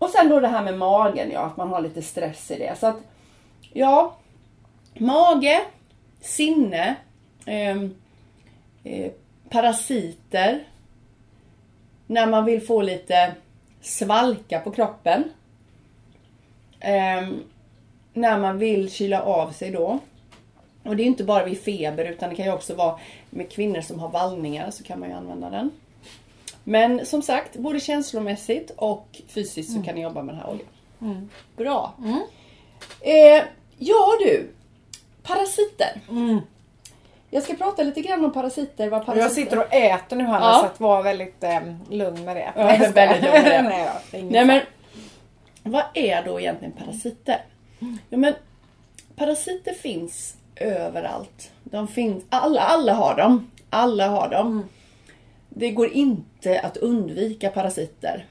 och 0.05 0.11
sen 0.11 0.29
då 0.29 0.41
det 0.41 0.49
här 0.49 0.63
med 0.63 0.79
magen, 0.79 1.31
ja, 1.31 1.41
att 1.41 1.57
man 1.57 1.69
har 1.69 1.81
lite 1.81 2.03
stress 2.03 2.51
i 2.51 2.59
det. 2.59 2.79
Så 2.79 2.87
att, 2.87 2.97
ja, 3.73 4.17
mage, 4.95 5.61
sinne, 6.21 6.97
eh, 7.47 7.83
eh, 8.85 9.13
parasiter, 9.49 10.65
när 12.07 12.27
man 12.27 12.45
vill 12.45 12.67
få 12.67 12.83
lite 12.83 13.35
svalka 13.81 14.61
på 14.61 14.71
kroppen. 14.71 15.25
Eh, 16.81 17.29
när 18.13 18.39
man 18.39 18.59
vill 18.59 18.91
kyla 18.91 19.23
av 19.23 19.51
sig 19.51 19.71
då. 19.71 19.99
Och 20.83 20.97
det 20.97 21.03
är 21.03 21.07
inte 21.07 21.25
bara 21.25 21.45
vid 21.45 21.61
feber 21.61 22.05
utan 22.05 22.31
det 22.31 22.37
kan 22.37 22.45
ju 22.45 22.53
också 22.53 22.75
vara 22.75 22.99
med 23.31 23.51
kvinnor 23.51 23.81
som 23.81 23.99
har 23.99 24.09
vallningar 24.09 24.71
så 24.71 24.85
kan 24.85 25.01
man 25.01 25.09
ju 25.09 25.15
använda 25.15 25.51
den. 25.51 25.71
Men 26.65 27.07
som 27.07 27.23
sagt, 27.23 27.57
både 27.57 27.81
känslomässigt 27.81 28.71
och 28.77 29.09
fysiskt 29.29 29.73
så 29.73 29.83
kan 29.83 29.95
ni 29.95 30.03
jobba 30.03 30.23
med 30.23 30.35
den 30.35 30.43
här 30.43 30.51
oljan. 30.51 31.31
Bra. 31.57 31.95
Eh, 33.01 33.43
ja 33.79 34.17
du, 34.21 34.51
parasiter. 35.23 36.01
Jag 37.31 37.43
ska 37.43 37.55
prata 37.55 37.83
lite 37.83 38.01
grann 38.01 38.25
om 38.25 38.33
parasiter. 38.33 38.91
Vad 38.91 39.07
parasiter 39.07 39.25
Jag 39.25 39.33
sitter 39.33 39.59
och 39.59 39.75
äter 39.75 40.17
nu 40.17 40.25
Hanna 40.25 40.47
Ja. 40.47 40.59
så 40.61 40.67
att 40.67 40.81
var 40.81 41.03
väldigt 41.03 41.45
eh, 41.45 41.61
lugn 41.91 42.25
med 42.25 42.37
det. 42.37 42.53
Ja, 42.57 42.65
väldigt 42.95 43.23
lugn 43.23 43.35
med 43.35 43.45
det. 43.45 43.63
Nej, 43.69 43.89
det 44.11 44.23
Nej 44.23 44.45
men, 44.45 44.61
vad 45.63 45.85
är 45.95 46.25
då 46.25 46.41
egentligen 46.41 46.73
parasiter? 46.73 47.45
Ja, 48.09 48.17
men, 48.19 48.35
parasiter 49.17 49.75
finns 49.75 50.37
överallt. 50.57 51.51
De 51.65 51.89
finns, 51.89 52.25
alla, 52.29 52.61
alla 52.61 52.93
har 52.95 53.17
dem. 53.17 53.51
Alla 53.71 54.09
har 54.09 54.29
dem. 54.29 54.69
Det 55.55 55.71
går 55.71 55.93
inte 55.93 56.61
att 56.61 56.77
undvika 56.77 57.51
parasiter 57.51 58.27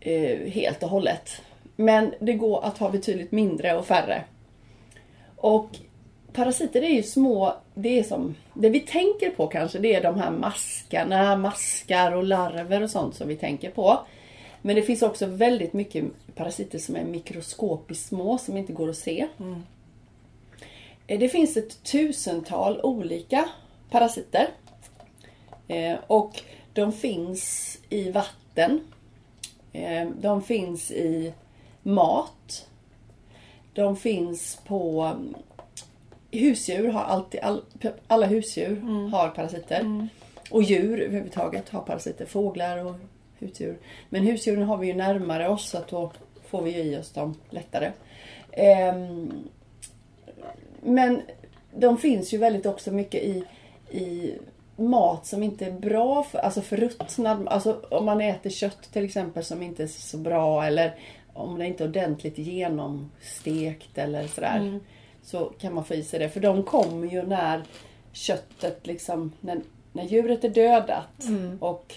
eh, 0.00 0.38
helt 0.38 0.82
och 0.82 0.88
hållet. 0.88 1.42
Men 1.76 2.14
det 2.20 2.32
går 2.32 2.64
att 2.64 2.78
ha 2.78 2.90
betydligt 2.90 3.32
mindre 3.32 3.76
och 3.76 3.86
färre. 3.86 4.24
Och 5.36 5.68
parasiter 6.32 6.82
är 6.82 6.88
ju 6.88 7.02
små, 7.02 7.54
det 7.74 7.98
är 7.98 8.02
som, 8.02 8.34
det 8.54 8.68
vi 8.68 8.80
tänker 8.80 9.30
på 9.30 9.46
kanske 9.46 9.78
det 9.78 9.94
är 9.94 10.02
de 10.02 10.20
här 10.20 10.30
maskarna, 10.30 11.36
maskar 11.36 12.12
och 12.12 12.24
larver 12.24 12.82
och 12.82 12.90
sånt 12.90 13.14
som 13.14 13.28
vi 13.28 13.36
tänker 13.36 13.70
på. 13.70 13.98
Men 14.62 14.76
det 14.76 14.82
finns 14.82 15.02
också 15.02 15.26
väldigt 15.26 15.72
mycket 15.72 16.04
parasiter 16.34 16.78
som 16.78 16.96
är 16.96 17.04
mikroskopiskt 17.04 18.08
små 18.08 18.38
som 18.38 18.56
inte 18.56 18.72
går 18.72 18.90
att 18.90 18.96
se. 18.96 19.26
Eh, 21.06 21.18
Det 21.18 21.28
finns 21.28 21.56
ett 21.56 21.82
tusental 21.82 22.80
olika 22.82 23.48
parasiter. 23.90 24.48
Eh, 25.70 25.98
Och 26.06 26.42
de 26.72 26.92
finns 26.92 27.78
i 27.88 28.10
vatten. 28.10 28.80
Eh, 29.72 30.08
De 30.20 30.42
finns 30.42 30.90
i 30.90 31.32
mat. 31.82 32.68
De 33.72 33.96
finns 33.96 34.60
på 34.66 35.12
husdjur 36.30 36.88
har 36.88 37.02
alltid, 37.04 37.40
all, 37.40 37.62
alla 38.06 38.26
husdjur 38.26 38.80
har 39.12 39.28
parasiter. 39.28 40.08
Och 40.50 40.62
djur 40.62 41.00
överhuvudtaget 41.00 41.68
har 41.68 41.80
parasiter. 41.80 42.26
Fåglar 42.26 42.84
och 42.84 42.94
husdjur. 43.38 43.78
Men 44.08 44.22
husdjuren 44.22 44.62
har 44.62 44.76
vi 44.76 44.86
ju 44.86 44.94
närmare 44.94 45.48
oss 45.48 45.68
så 45.70 45.78
att 45.78 45.88
då 45.88 46.12
får 46.46 46.62
vi 46.62 46.70
ju 46.70 46.82
i 46.82 46.98
oss 46.98 47.10
dem 47.12 47.34
lättare. 47.50 47.92
Ehm, 48.52 49.32
men 50.82 51.22
de 51.74 51.98
finns 51.98 52.34
ju 52.34 52.38
väldigt 52.38 52.66
också 52.66 52.90
mycket 52.90 53.22
i, 53.22 53.44
i 53.90 54.34
mat 54.80 55.26
som 55.26 55.42
inte 55.42 55.66
är 55.66 55.72
bra 55.72 56.22
för, 56.22 56.38
alltså 56.38 56.60
förruttnad, 56.60 57.48
alltså 57.48 57.80
om 57.90 58.04
man 58.04 58.20
äter 58.20 58.50
kött 58.50 58.92
till 58.92 59.04
exempel 59.04 59.44
som 59.44 59.62
inte 59.62 59.82
är 59.82 59.86
så 59.86 60.16
bra 60.16 60.64
eller 60.64 60.94
om 61.32 61.58
det 61.58 61.66
inte 61.66 61.84
är 61.84 61.88
ordentligt 61.88 62.38
genomstekt 62.38 63.98
eller 63.98 64.26
sådär. 64.26 64.80
Så 65.22 65.44
kan 65.44 65.74
man 65.74 65.84
få 65.84 65.94
i 65.94 66.02
sig 66.04 66.18
det. 66.18 66.28
För 66.28 66.40
de 66.40 66.62
kommer 66.62 67.08
ju 67.08 67.22
när 67.22 67.62
köttet 68.12 68.86
liksom, 68.86 69.32
när, 69.40 69.60
när 69.92 70.04
djuret 70.04 70.44
är 70.44 70.48
dödat 70.48 71.24
och 71.60 71.94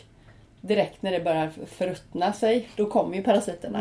direkt 0.62 1.02
när 1.02 1.12
det 1.12 1.20
börjar 1.20 1.52
förruttna 1.66 2.34
sig, 2.34 2.68
då 2.76 2.86
kommer 2.86 3.18
ju 3.18 3.24
parasiterna. 3.24 3.80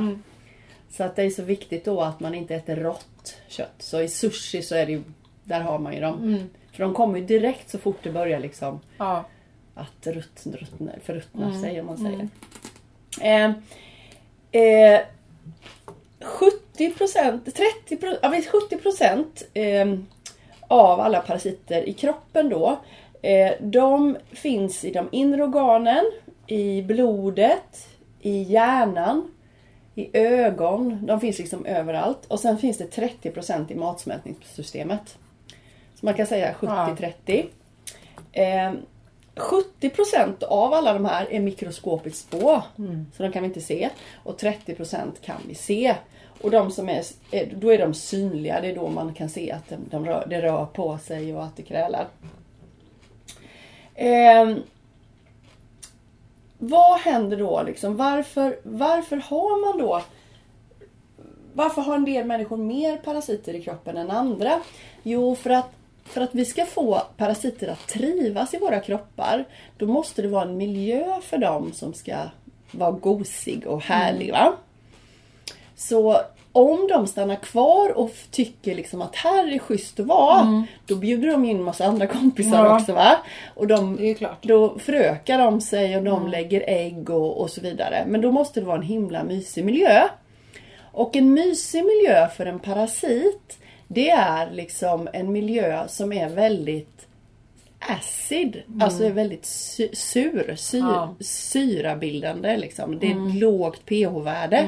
Så 0.91 1.05
att 1.05 1.17
det 1.17 1.23
är 1.23 1.31
så 1.31 1.43
viktigt 1.43 1.85
då 1.85 2.01
att 2.01 2.21
man 2.21 2.35
inte 2.35 2.55
äter 2.55 2.77
rått 2.77 3.37
kött. 3.49 3.75
Så 3.79 4.01
i 4.01 4.09
sushi 4.09 4.63
så 4.63 4.75
är 4.75 4.87
det 4.87 4.93
ju, 4.93 5.03
där 5.45 5.61
har 5.61 5.79
man 5.79 5.95
ju 5.95 6.01
dem. 6.01 6.49
För 6.73 6.83
de 6.85 6.95
kommer 6.95 7.19
ju 7.19 7.25
direkt 7.25 7.71
så 7.71 7.79
fort 7.79 7.99
det 8.03 8.11
börjar 8.11 8.41
liksom 8.41 8.81
Ja. 8.99 9.25
att 9.75 10.07
ruttna, 10.07 10.57
ruttna, 10.57 10.93
förruttna 11.05 11.61
sig 11.61 11.81
om 11.81 11.87
man 11.87 11.99
säger. 11.99 12.29
Eh, 13.21 13.53
eh, 14.63 15.01
70 16.21 16.91
procent, 16.95 17.45
30 17.45 17.97
procent, 17.97 18.19
ja, 18.23 18.29
visst, 18.29 18.49
70 18.49 18.77
procent 18.77 19.43
eh, 19.55 19.95
av 20.69 21.01
alla 21.01 21.21
parasiter 21.21 21.89
i 21.89 21.93
kroppen 21.93 22.49
då. 22.49 22.81
Eh, 23.23 23.53
de 23.61 24.17
finns 24.31 24.85
i 24.85 24.91
de 24.91 25.09
inre 25.13 25.43
organen, 25.43 26.05
i 26.47 26.83
blodet, 26.83 27.89
i 28.21 28.43
hjärnan, 28.43 29.31
i 29.95 30.19
ögon. 30.19 31.07
De 31.07 31.21
finns 31.21 31.39
liksom 31.39 31.67
överallt. 31.67 32.27
Och 32.29 32.41
sen 32.41 32.59
finns 32.59 32.79
det 32.79 32.87
30 32.87 33.31
procent 33.31 33.71
i 33.71 33.75
matsmältningssystemet. 33.75 35.19
Så 36.03 36.07
man 36.07 36.15
kan 36.15 36.27
säga 36.27 36.53
70-30. 36.53 37.47
Eh, 38.33 38.73
70% 39.37 40.43
av 40.45 40.73
alla 40.73 40.93
de 40.93 41.05
här 41.05 41.33
är 41.33 41.41
mikroskopiskt 41.41 42.29
små. 42.31 42.63
Så 43.17 43.23
de 43.23 43.33
kan 43.33 43.43
vi 43.43 43.49
inte 43.49 43.61
se. 43.61 43.89
Och 44.25 44.39
30% 44.41 45.21
kan 45.25 45.37
vi 45.49 45.55
se. 45.55 45.95
Och 46.43 46.51
de 46.51 46.71
som 46.71 46.89
är, 46.89 47.03
är- 47.31 47.53
då 47.57 47.73
är 47.73 47.79
de 47.79 47.95
synliga. 47.95 48.61
Det 48.61 48.71
är 48.71 48.75
då 48.75 48.89
man 48.89 49.15
kan 49.15 49.29
se 49.29 49.53
att 49.53 49.69
de, 49.69 49.77
de 49.91 50.07
rör, 50.07 50.27
det 50.31 50.43
rör 50.43 50.67
på 50.67 50.99
sig 50.99 51.35
och 51.37 51.45
att 51.45 51.57
det 51.57 51.63
krälar. 51.63 52.07
Ehm, 53.95 54.63
vad 56.59 57.01
händer 57.01 57.37
då 57.37 57.63
liksom? 57.67 57.97
Varför, 57.97 58.59
varför 58.63 59.17
har 59.17 59.71
man 59.71 59.79
då 59.87 60.03
varför 61.55 61.83
har 61.83 61.95
en 61.95 62.05
del 62.05 62.27
människor 62.27 62.57
mer 62.57 62.97
parasiter 62.97 63.55
i 63.55 63.63
kroppen 63.63 63.97
än 63.97 64.11
andra? 64.11 64.61
Jo, 65.03 65.35
för 65.35 65.51
att, 65.51 65.71
för 66.13 66.21
att 66.21 66.35
vi 66.35 66.45
ska 66.45 66.65
få 66.67 67.03
parasiter 67.17 67.69
att 67.69 67.89
trivas 67.89 68.55
i 68.55 68.59
våra 68.59 68.81
kroppar, 68.81 69.45
då 69.79 69.87
måste 69.87 70.23
det 70.23 70.29
vara 70.29 70.43
en 70.45 70.57
miljö 70.57 71.21
för 71.23 71.39
dem 71.39 71.73
som 71.73 71.95
ska 71.95 72.17
vara 72.71 72.91
gosig 72.91 73.67
och 73.67 73.83
härlig. 73.83 74.33
Va? 74.33 74.53
Så 75.77 76.21
om 76.53 76.89
de 76.89 77.07
stannar 77.07 77.37
kvar 77.37 77.99
och 77.99 78.11
tycker 78.31 78.75
liksom 78.75 79.03
att 79.03 79.17
här 79.17 79.53
är 79.55 79.59
schysst 79.59 80.01
att 80.01 80.07
vara, 80.07 80.67
då 80.87 80.97
bjuder 80.97 81.29
de 81.29 81.45
in 81.45 81.63
massa 81.63 81.85
andra 81.85 82.07
kompisar 82.07 82.65
Ja. 82.65 82.77
också. 82.81 82.93
va? 82.93 83.17
Och 83.55 83.67
de, 83.67 84.15
då 84.43 84.79
förökar 84.79 85.39
de 85.39 85.61
sig 85.61 85.97
och 85.97 86.03
de 86.03 86.29
lägger 86.29 86.65
ägg 86.67 87.11
och, 87.11 87.41
och 87.41 87.51
så 87.51 87.61
vidare. 87.61 88.05
Men 88.09 88.21
då 88.21 88.33
måste 88.33 88.61
det 88.61 88.67
vara 88.67 88.77
en 88.77 88.83
himla 88.83 89.25
mysig 89.25 89.65
miljö. 89.65 90.09
Och 90.95 91.17
en 91.17 91.35
mysig 91.35 91.85
miljö 91.85 92.29
för 92.29 92.47
en 92.47 92.59
parasit, 92.59 93.59
det 93.93 94.11
är 94.11 94.51
liksom 94.51 95.09
en 95.13 95.33
miljö 95.33 95.89
som 95.89 96.13
är 96.13 96.29
väldigt 96.29 97.07
acid, 97.79 98.63
alltså 98.81 99.05
är 99.05 99.11
väldigt 99.11 99.45
sy- 99.47 99.95
sur, 99.95 100.55
sy- 100.57 100.79
Ja. 100.79 101.15
syrabildande 101.21 102.57
liksom. 102.57 102.99
Det 102.99 103.07
är 103.07 103.29
ett 103.29 103.35
lågt 103.35 103.87
pH-värde. 103.87 104.67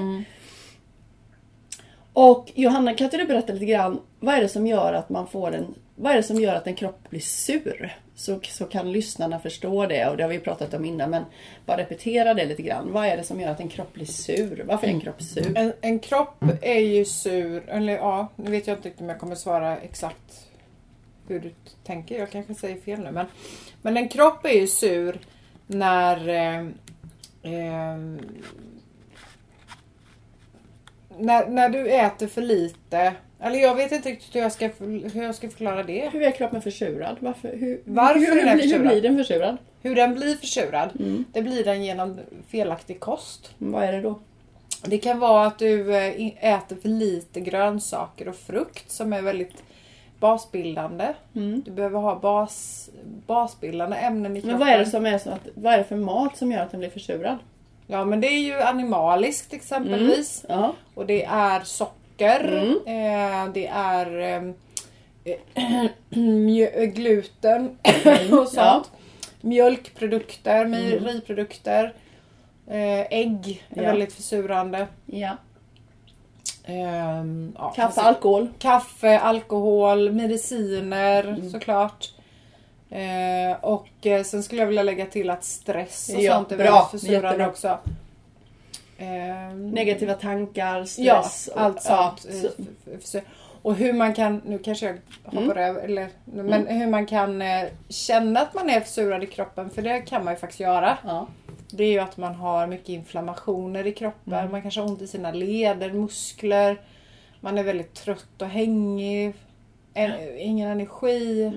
Och 2.12 2.52
Johanna, 2.54 2.94
kan 2.94 3.04
inte 3.04 3.16
du 3.16 3.24
berätta 3.24 3.52
lite 3.52 3.64
grann, 3.64 4.00
vad 4.20 4.34
är 4.34 4.40
det 4.40 4.48
som 4.48 4.66
gör 4.66 4.92
att 4.92 5.08
man 5.10 5.26
får 5.26 5.54
en, 5.54 5.74
vad 5.96 6.12
är 6.12 6.16
det 6.16 6.22
som 6.22 6.40
gör 6.40 6.54
att 6.54 6.66
en 6.66 6.74
kropp 6.74 7.10
blir 7.10 7.20
sur? 7.20 7.98
Så, 8.14 8.40
så 8.42 8.64
kan 8.64 8.92
lyssnarna 8.92 9.38
förstå 9.38 9.86
det 9.86 10.06
och 10.08 10.16
det 10.16 10.22
har 10.22 10.30
vi 10.30 10.38
pratat 10.38 10.74
om 10.74 10.84
innan 10.84 11.10
men 11.10 11.24
bara 11.66 11.76
repetera 11.76 12.34
det 12.34 12.44
lite 12.44 12.62
grann. 12.62 12.92
Vad 12.92 13.06
är 13.06 13.16
det 13.16 13.24
som 13.24 13.40
gör 13.40 13.50
att 13.50 13.60
en 13.60 13.68
kropp 13.68 13.92
blir 13.92 14.06
sur? 14.06 14.64
Varför 14.66 14.86
är 14.86 14.90
en 14.90 15.00
kropp 15.00 15.22
sur? 15.22 15.58
En, 15.58 15.72
en 15.80 15.98
kropp 15.98 16.44
är 16.62 16.80
ju 16.80 17.04
sur, 17.04 17.68
eller 17.68 17.92
ja, 17.92 18.28
nu 18.36 18.50
vet 18.50 18.66
jag 18.66 18.76
inte 18.76 18.88
riktigt 18.88 19.02
om 19.02 19.08
jag 19.08 19.18
kommer 19.18 19.34
svara 19.34 19.76
exakt 19.78 20.48
hur 21.28 21.40
du 21.40 21.50
tänker. 21.84 22.18
Jag 22.18 22.30
kanske 22.30 22.54
säger 22.54 22.80
fel 22.80 23.00
nu. 23.00 23.10
Men, 23.10 23.26
men 23.82 23.96
en 23.96 24.08
kropp 24.08 24.44
är 24.44 24.60
ju 24.60 24.66
sur 24.66 25.18
när 25.66 26.28
eh, 26.28 26.60
eh, 27.42 27.98
när, 31.18 31.48
när 31.48 31.68
du 31.68 31.90
äter 31.90 32.26
för 32.26 32.42
lite. 32.42 33.14
Eller 33.44 33.58
jag 33.58 33.74
vet 33.74 33.92
inte 33.92 34.08
riktigt 34.08 34.34
hur 34.34 34.40
jag 34.40 34.52
ska, 34.52 34.70
hur 35.14 35.22
jag 35.22 35.34
ska 35.34 35.48
förklara 35.48 35.82
det. 35.82 36.08
Hur 36.12 36.22
är 36.22 36.30
kroppen 36.30 36.62
försurad? 36.62 37.16
Varför, 37.20 37.56
hur, 37.56 37.80
Varför 37.84 38.20
hur, 38.20 38.38
är 38.38 38.46
den 38.46 38.56
blir, 38.56 38.64
hur 38.64 38.70
försurad? 38.70 38.88
blir 38.88 39.02
den 39.02 39.16
försurad? 39.16 39.56
Hur 39.82 39.94
den 39.94 40.14
blir 40.14 40.36
försurad. 40.36 40.90
Det 41.32 41.42
blir 41.42 41.64
den 41.64 41.84
genom 41.84 42.20
felaktig 42.48 43.00
kost. 43.00 43.50
Vad 43.58 43.84
är 43.84 43.92
det 43.92 44.00
då? 44.00 44.18
Det 44.84 44.98
kan 44.98 45.18
vara 45.18 45.46
att 45.46 45.58
du 45.58 45.96
eh, 45.96 46.54
äter 46.54 46.76
för 46.76 46.88
lite 46.88 47.40
grönsaker 47.40 48.28
och 48.28 48.36
frukt 48.36 48.90
som 48.90 49.12
är 49.12 49.22
väldigt 49.22 49.62
basbildande. 50.20 51.14
Mm. 51.36 51.62
Du 51.64 51.70
behöver 51.70 51.98
ha 51.98 52.18
bas, 52.18 52.90
basbildande 53.26 53.96
ämnen 53.96 54.36
i 54.36 54.40
kroppen. 54.40 54.58
Men 54.58 54.66
vad 54.66 54.74
är 54.74 54.78
det 54.78 54.86
som 54.86 55.06
är 55.06 55.18
så 55.18 55.30
att, 55.30 55.48
vad 55.54 55.72
är 55.72 55.78
det 55.78 55.84
för 55.84 55.96
mat 55.96 56.36
som 56.36 56.52
gör 56.52 56.60
att 56.60 56.70
den 56.70 56.80
blir 56.80 56.90
försurad? 56.90 57.38
Ja 57.86 58.04
men 58.04 58.20
det 58.20 58.26
är 58.26 58.40
ju 58.40 58.60
animaliskt 58.60 59.52
exempelvis. 59.52 60.44
Ja. 60.48 60.74
Och 60.94 61.06
det 61.06 61.24
är 61.24 61.60
socker. 61.60 62.03
Mm. 62.18 62.76
Eh, 62.86 63.52
det 63.52 63.66
är 63.66 64.18
eh, 65.24 66.86
gluten 66.94 67.78
och 68.32 68.48
sånt. 68.48 68.56
Ja. 68.56 68.84
Mjölkprodukter, 69.40 70.66
mejeriprodukter. 70.66 71.94
Eh, 72.66 73.00
ägg 73.00 73.64
är 73.70 73.82
Ja. 73.82 73.88
väldigt 73.88 74.12
försurande. 74.12 74.86
ja. 75.06 75.36
Ehm, 76.66 77.52
ja, 77.58 77.68
Kaffe, 77.70 77.82
alltså- 77.86 78.00
alkohol. 78.00 78.48
Kaffe, 78.58 79.18
alkohol, 79.18 80.12
mediciner 80.12 81.24
Mm. 81.28 81.50
såklart. 81.50 82.10
Eh, 82.90 83.56
och 83.64 84.06
eh, 84.06 84.22
sen 84.22 84.42
skulle 84.42 84.60
jag 84.62 84.66
vilja 84.66 84.82
lägga 84.82 85.06
till 85.06 85.30
att 85.30 85.44
stress 85.44 86.10
och 86.14 86.22
Ja, 86.22 86.34
sånt 86.34 86.52
är 86.52 86.56
bra. 86.56 86.64
väldigt 86.72 86.90
försurande 86.90 87.46
också. 87.46 87.78
Ehm, 88.98 89.70
Negativa 89.70 90.14
tankar, 90.14 90.78
Ja, 90.98 91.22
stress. 91.22 91.48
och- 91.54 91.60
allt 91.60 91.82
ja, 91.88 92.16
sånt. 92.20 92.58
f- 93.14 93.22
Och 93.62 93.74
hur 93.74 93.92
man 93.92 94.14
kan, 94.14 94.42
nu 94.46 94.58
kanske 94.58 94.86
jag 94.86 94.96
hoppar 95.24 95.56
Mm. 95.56 95.58
över, 95.58 95.80
eller, 95.82 96.08
men 96.24 96.66
hur 96.66 96.86
man 96.86 97.06
kan 97.06 97.42
eh, 97.42 97.64
känna 97.88 98.40
att 98.40 98.54
man 98.54 98.70
är 98.70 98.80
försurad 98.80 99.22
i 99.22 99.26
kroppen, 99.26 99.70
för 99.70 99.82
det 99.82 100.00
kan 100.00 100.24
man 100.24 100.34
ju 100.34 100.38
faktiskt 100.40 100.60
göra. 100.60 100.98
ja. 101.04 101.26
Det 101.70 101.84
är 101.84 101.90
ju 101.92 101.98
att 101.98 102.16
man 102.16 102.34
har 102.34 102.66
mycket 102.66 102.88
inflammationer 102.88 103.86
i 103.86 103.92
kroppen. 103.92 104.32
Mm. 104.38 104.50
Man 104.50 104.62
kanske 104.62 104.80
har 104.80 104.88
ont 104.88 105.02
i 105.02 105.06
sina 105.06 105.32
leder, 105.32 105.92
muskler. 105.92 106.80
Man 107.40 107.58
är 107.58 107.62
väldigt 107.62 107.94
trött 107.94 108.42
och 108.42 108.48
hängig. 108.48 109.34
En, 109.94 110.38
ingen 110.38 110.68
energi. 110.70 111.52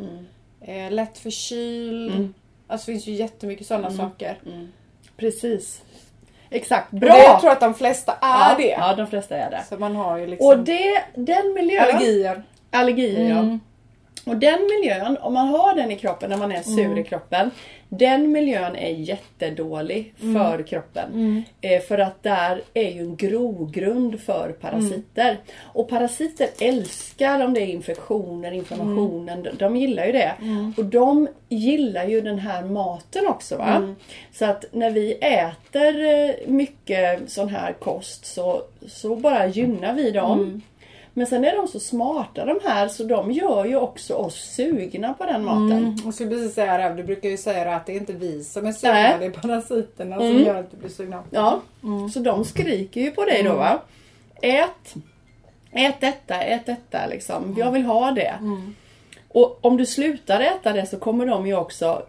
Eh, 0.61 0.91
lätt 0.91 1.17
förkyld. 1.17 2.11
Mm. 2.15 2.33
Alltså 2.67 2.85
det 2.85 2.91
finns 2.93 3.07
ju 3.07 3.11
jättemycket 3.13 3.67
sådana 3.67 3.91
saker. 3.91 4.39
Precis. 5.17 5.81
Exakt. 6.49 6.91
Bra! 6.91 7.13
det, 7.13 7.23
jag 7.23 7.41
tror 7.41 7.51
att 7.51 7.59
de 7.59 7.73
flesta 7.73 8.11
är 8.21 8.49
ja, 8.49 8.55
det. 8.57 8.67
Ja, 8.67 8.93
de 8.95 9.07
flesta 9.07 9.35
är 9.35 9.51
det. 9.51 9.63
Så 9.69 9.77
man 9.77 9.95
har 9.95 10.17
ju 10.17 10.27
liksom 10.27 10.47
Och 10.47 10.59
det, 10.59 11.03
den 11.15 11.53
miljön... 11.53 11.83
allergier. 11.83 12.43
Allergier, 12.71 13.29
ja. 13.29 13.59
Mm. 14.27 14.35
Och 14.35 14.41
den 14.41 14.59
miljön, 14.79 15.17
om 15.21 15.33
man 15.33 15.47
har 15.47 15.75
den 15.75 15.91
i 15.91 15.95
kroppen 15.95 16.29
när 16.29 16.37
man 16.37 16.51
är 16.51 16.61
sur 16.61 16.85
Mm. 16.85 16.97
i 16.97 17.03
kroppen. 17.03 17.51
Den 17.89 18.31
miljön 18.31 18.75
är 18.75 18.89
jättedålig 18.89 20.13
Mm. 20.21 20.33
för 20.35 20.63
kroppen. 20.63 21.43
Eh, 21.61 21.81
för 21.81 21.97
att 21.97 22.23
där 22.23 22.61
är 22.73 22.91
ju 22.91 22.99
en 23.01 23.15
grogrund 23.15 24.19
för 24.21 24.51
parasiter. 24.61 25.29
Mm. 25.29 25.37
Och 25.63 25.89
parasiter 25.89 26.49
älskar 26.61 27.45
om 27.45 27.53
det 27.53 27.61
är 27.61 27.65
infektioner, 27.65 28.51
inflammationen. 28.51 29.43
De, 29.43 29.49
de 29.49 29.75
gillar 29.75 30.05
ju 30.05 30.11
det. 30.11 30.33
Mm. 30.41 30.73
Och 30.77 30.85
de 30.85 31.27
gillar 31.49 32.05
ju 32.07 32.21
den 32.21 32.39
här 32.39 32.63
maten 32.63 33.27
också. 33.27 33.57
Va? 33.57 33.75
Mm. 33.75 33.95
Så 34.33 34.45
att 34.45 34.65
när 34.71 34.91
vi 34.91 35.13
äter 35.13 36.05
eh, 36.05 36.35
mycket 36.47 37.31
sån 37.31 37.49
här 37.49 37.73
kost 37.73 38.25
så, 38.25 38.61
så 38.87 39.15
bara 39.15 39.47
gynnar 39.47 39.93
vi 39.93 40.11
dem. 40.11 40.61
Mm. 41.17 41.21
Men 41.21 41.27
sen 41.27 41.45
är 41.45 41.55
de 41.55 41.67
så 41.67 41.79
smarta 41.79 42.45
de 42.45 42.59
här 42.63 42.87
så 42.87 43.03
de 43.03 43.31
gör 43.31 43.65
ju 43.65 43.75
också 43.75 44.13
oss 44.13 44.35
sugna 44.55 45.13
på 45.13 45.25
den 45.25 45.45
maten. 45.45 45.71
Mm. 45.71 45.95
Jag 46.05 46.13
skulle 46.13 46.29
precis 46.29 46.53
säga 46.53 46.77
det. 46.77 46.95
Du 46.95 47.03
brukar 47.03 47.29
ju 47.29 47.37
säga 47.37 47.75
att 47.75 47.85
det 47.85 47.91
är 47.91 47.97
inte 47.97 48.13
vi 48.13 48.43
som 48.43 48.65
är 48.65 48.71
sugna. 48.71 48.93
Nej. 48.93 49.15
Det 49.19 49.25
är 49.25 49.29
parasiterna 49.29 50.15
Mm. 50.15 50.33
som 50.33 50.43
gör 50.45 50.55
att 50.55 50.71
du 50.71 50.77
blir 50.77 50.89
sugna. 50.89 51.23
Ja, 51.31 51.59
så 52.13 52.19
de 52.19 52.45
skriker 52.45 53.01
ju 53.01 53.11
på 53.11 53.25
dig 53.25 53.43
då 53.43 53.53
va. 53.55 53.81
Ät, 54.41 54.95
ät 55.71 55.95
detta, 56.01 56.41
ät 56.41 56.65
detta 56.65 57.07
liksom. 57.07 57.55
Jag 57.57 57.71
vill 57.71 57.83
ha 57.85 58.11
det. 58.11 58.33
Och 59.29 59.65
om 59.65 59.77
du 59.77 59.85
slutar 59.85 60.39
äta 60.39 60.73
det 60.73 60.85
så 60.85 60.97
kommer 60.99 61.25
de 61.25 61.47
ju 61.47 61.55
också 61.55 62.03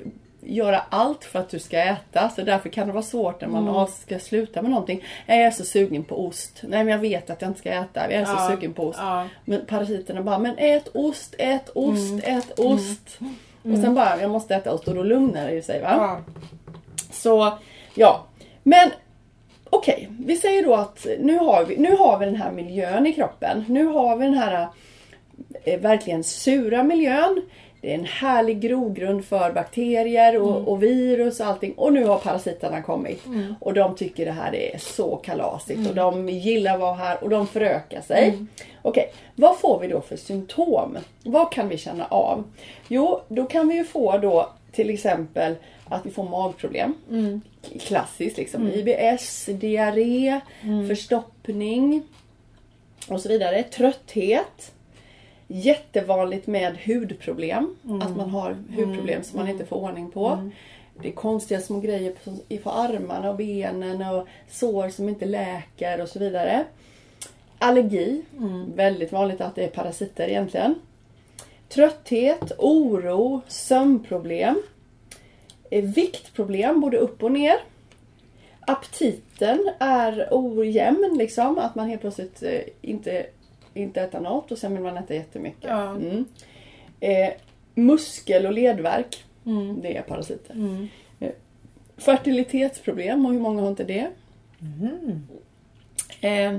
göra 0.49 0.83
allt 0.91 1.25
för 1.25 1.39
att 1.39 1.49
du 1.49 1.59
ska 1.59 1.79
äta. 1.79 2.29
Så 2.29 2.43
därför 2.43 2.69
kan 2.69 2.87
det 2.87 2.93
vara 2.93 3.03
svårt 3.03 3.41
när 3.41 3.49
man 3.49 3.69
mm. 3.69 3.87
ska 3.87 4.19
sluta 4.19 4.63
med 4.63 4.71
någonting. 4.71 5.05
Jag 5.27 5.37
är 5.39 5.51
så 5.51 5.65
sugen 5.65 6.05
på 6.05 6.27
ost. 6.27 6.63
Nej 6.63 6.85
men 6.85 6.89
jag 6.89 6.99
vet 6.99 7.31
att 7.31 7.43
jag 7.43 7.51
inte 7.51 7.61
ska 7.61 7.71
äta. 7.71 8.13
Jag 8.13 8.13
är 8.13 8.25
så 8.25 8.33
Ja, 8.33 8.49
sugen 8.49 8.73
på 8.73 8.83
ost. 8.83 8.99
ja. 9.03 9.29
Men 9.45 9.67
parasiterna 9.67 10.23
bara, 10.23 10.39
men 10.39 10.59
ät 10.59 10.89
ost, 10.95 11.35
ät 11.39 11.71
ost, 11.75 12.25
ät 12.25 12.59
ost. 12.59 13.19
Och 13.63 13.79
sen 13.79 13.95
bara, 13.95 14.21
jag 14.21 14.31
måste 14.31 14.55
äta 14.55 14.73
ost 14.73 14.89
och 14.89 14.95
då 14.95 15.03
lugnar 15.03 15.47
det 15.47 15.55
ju 15.55 15.63
sig 15.63 15.83
va. 15.83 15.95
Ja. 15.97 16.21
Så 17.11 17.59
ja, 17.95 18.27
men 18.63 18.91
okej, 19.71 20.09
vi 20.19 20.37
säger 20.37 20.65
då 20.65 20.75
att 20.75 21.07
nu 21.21 21.39
har, 21.39 21.65
vi, 21.65 21.77
nu 21.77 21.97
har 21.97 22.19
vi 22.19 22.25
den 22.25 22.37
här 22.37 22.53
miljön 22.53 23.07
i 23.07 23.13
kroppen. 23.13 23.65
Nu 23.69 23.87
har 23.87 24.17
vi 24.17 24.25
den 24.25 24.35
här 24.35 24.69
eh, 25.65 25.81
verkligen 25.81 26.25
sura 26.25 26.83
miljön. 26.83 27.43
Det 27.81 27.91
är 27.91 27.95
en 27.95 28.05
härlig 28.05 28.61
grogrund 28.61 29.25
för 29.25 29.53
bakterier 29.53 30.39
och, 30.43 30.69
och 30.69 30.83
virus 30.83 31.41
och 31.41 31.47
allting. 31.47 31.73
Och 31.73 31.93
nu 31.93 32.05
har 32.05 32.19
parasiterna 32.19 32.83
kommit. 32.83 33.23
Och 33.61 33.75
de 33.75 33.97
tycker 33.97 34.27
det 34.27 34.33
här 34.33 34.55
är 34.55 34.79
så 34.79 35.17
kalasigt 35.17 35.89
och 35.89 35.95
de 35.95 36.29
gillar 36.29 36.75
att 36.75 36.81
vara 36.81 36.95
här 36.95 37.25
och 37.25 37.31
de 37.31 37.47
förökar 37.47 38.01
sig. 38.01 38.27
Okej, 38.83 39.13
vad 39.35 39.59
får 39.59 39.81
vi 39.81 39.89
då 39.89 40.01
för 40.01 40.17
symptom? 40.17 40.99
Vad 41.25 41.53
kan 41.53 41.69
vi 41.69 41.79
känna 41.79 42.05
av? 42.07 42.45
Jo, 42.89 43.21
då 43.29 43.45
kan 43.47 43.69
vi 43.69 43.75
ju 43.75 43.85
få 43.85 44.19
då 44.19 44.51
till 44.73 44.91
exempel 44.91 45.55
att 45.85 46.07
vi 46.07 46.11
får 46.11 46.25
magproblem. 46.29 46.95
Klassiskt 47.81 48.37
liksom. 48.37 48.69
IBS, 48.69 49.47
diarré, 49.47 50.41
förstoppning 50.89 52.03
och 53.09 53.21
så 53.21 53.29
vidare. 53.29 53.63
Trötthet. 53.63 54.73
Jättevanligt 55.51 56.47
med 56.47 56.77
hudproblem. 56.87 57.77
Att 58.03 58.17
man 58.17 58.31
har 58.31 58.57
hudproblem 58.77 59.23
som 59.23 59.39
man 59.39 59.49
inte 59.49 59.67
får 59.67 59.77
ordning 59.77 60.11
på. 60.11 60.51
Det 61.03 61.09
är 61.09 61.13
konstiga 61.13 61.61
små 61.61 61.81
grejer 61.81 62.15
på, 62.25 62.57
på 62.63 62.71
armarna 62.71 63.31
och 63.31 63.37
benen 63.37 64.03
och 64.03 64.29
sår 64.49 64.89
som 64.89 65.09
inte 65.09 65.25
läker 65.25 66.03
och 66.03 66.09
så 66.09 66.19
vidare. 66.19 66.65
Allergi. 67.59 68.23
Väldigt 68.75 69.13
vanligt 69.13 69.41
att 69.41 69.55
det 69.55 69.65
är 69.65 69.69
parasiter 69.69 70.29
egentligen. 70.29 70.75
Trötthet, 71.69 72.53
oro, 72.59 73.41
sömnproblem. 73.49 74.63
Eh, 75.71 75.85
Viktproblem 75.85 76.81
både 76.81 76.97
upp 76.97 77.23
och 77.23 77.33
ner. 77.33 77.57
Aptiten 78.61 79.71
är 79.79 80.29
ojämn 80.31 81.15
liksom. 81.19 81.59
Att 81.59 81.75
man 81.75 81.89
helt 81.89 82.01
plötsligt 82.01 82.43
eh, 82.43 82.61
inte, 82.81 83.27
inte 83.83 84.01
äter 84.01 84.21
något 84.21 84.53
och 84.53 84.59
sen 84.59 84.73
vill 84.73 84.83
man 84.83 84.97
äta 84.97 85.15
jättemycket. 85.15 85.71
Ja. 85.71 85.91
Mm. 85.91 86.25
Eh, 87.01 87.31
muskel 87.75 88.47
och 88.47 88.53
ledvärk. 88.53 89.25
Det 89.83 89.97
är 89.97 90.03
parasiter. 90.03 90.57
Eh, 91.21 91.31
fertilitetsproblem 91.97 93.27
och 93.27 93.33
hur 93.33 93.41
många 93.41 93.63
har 93.63 93.69
inte 93.69 93.85
det? 93.85 94.09
Eh, 96.21 96.59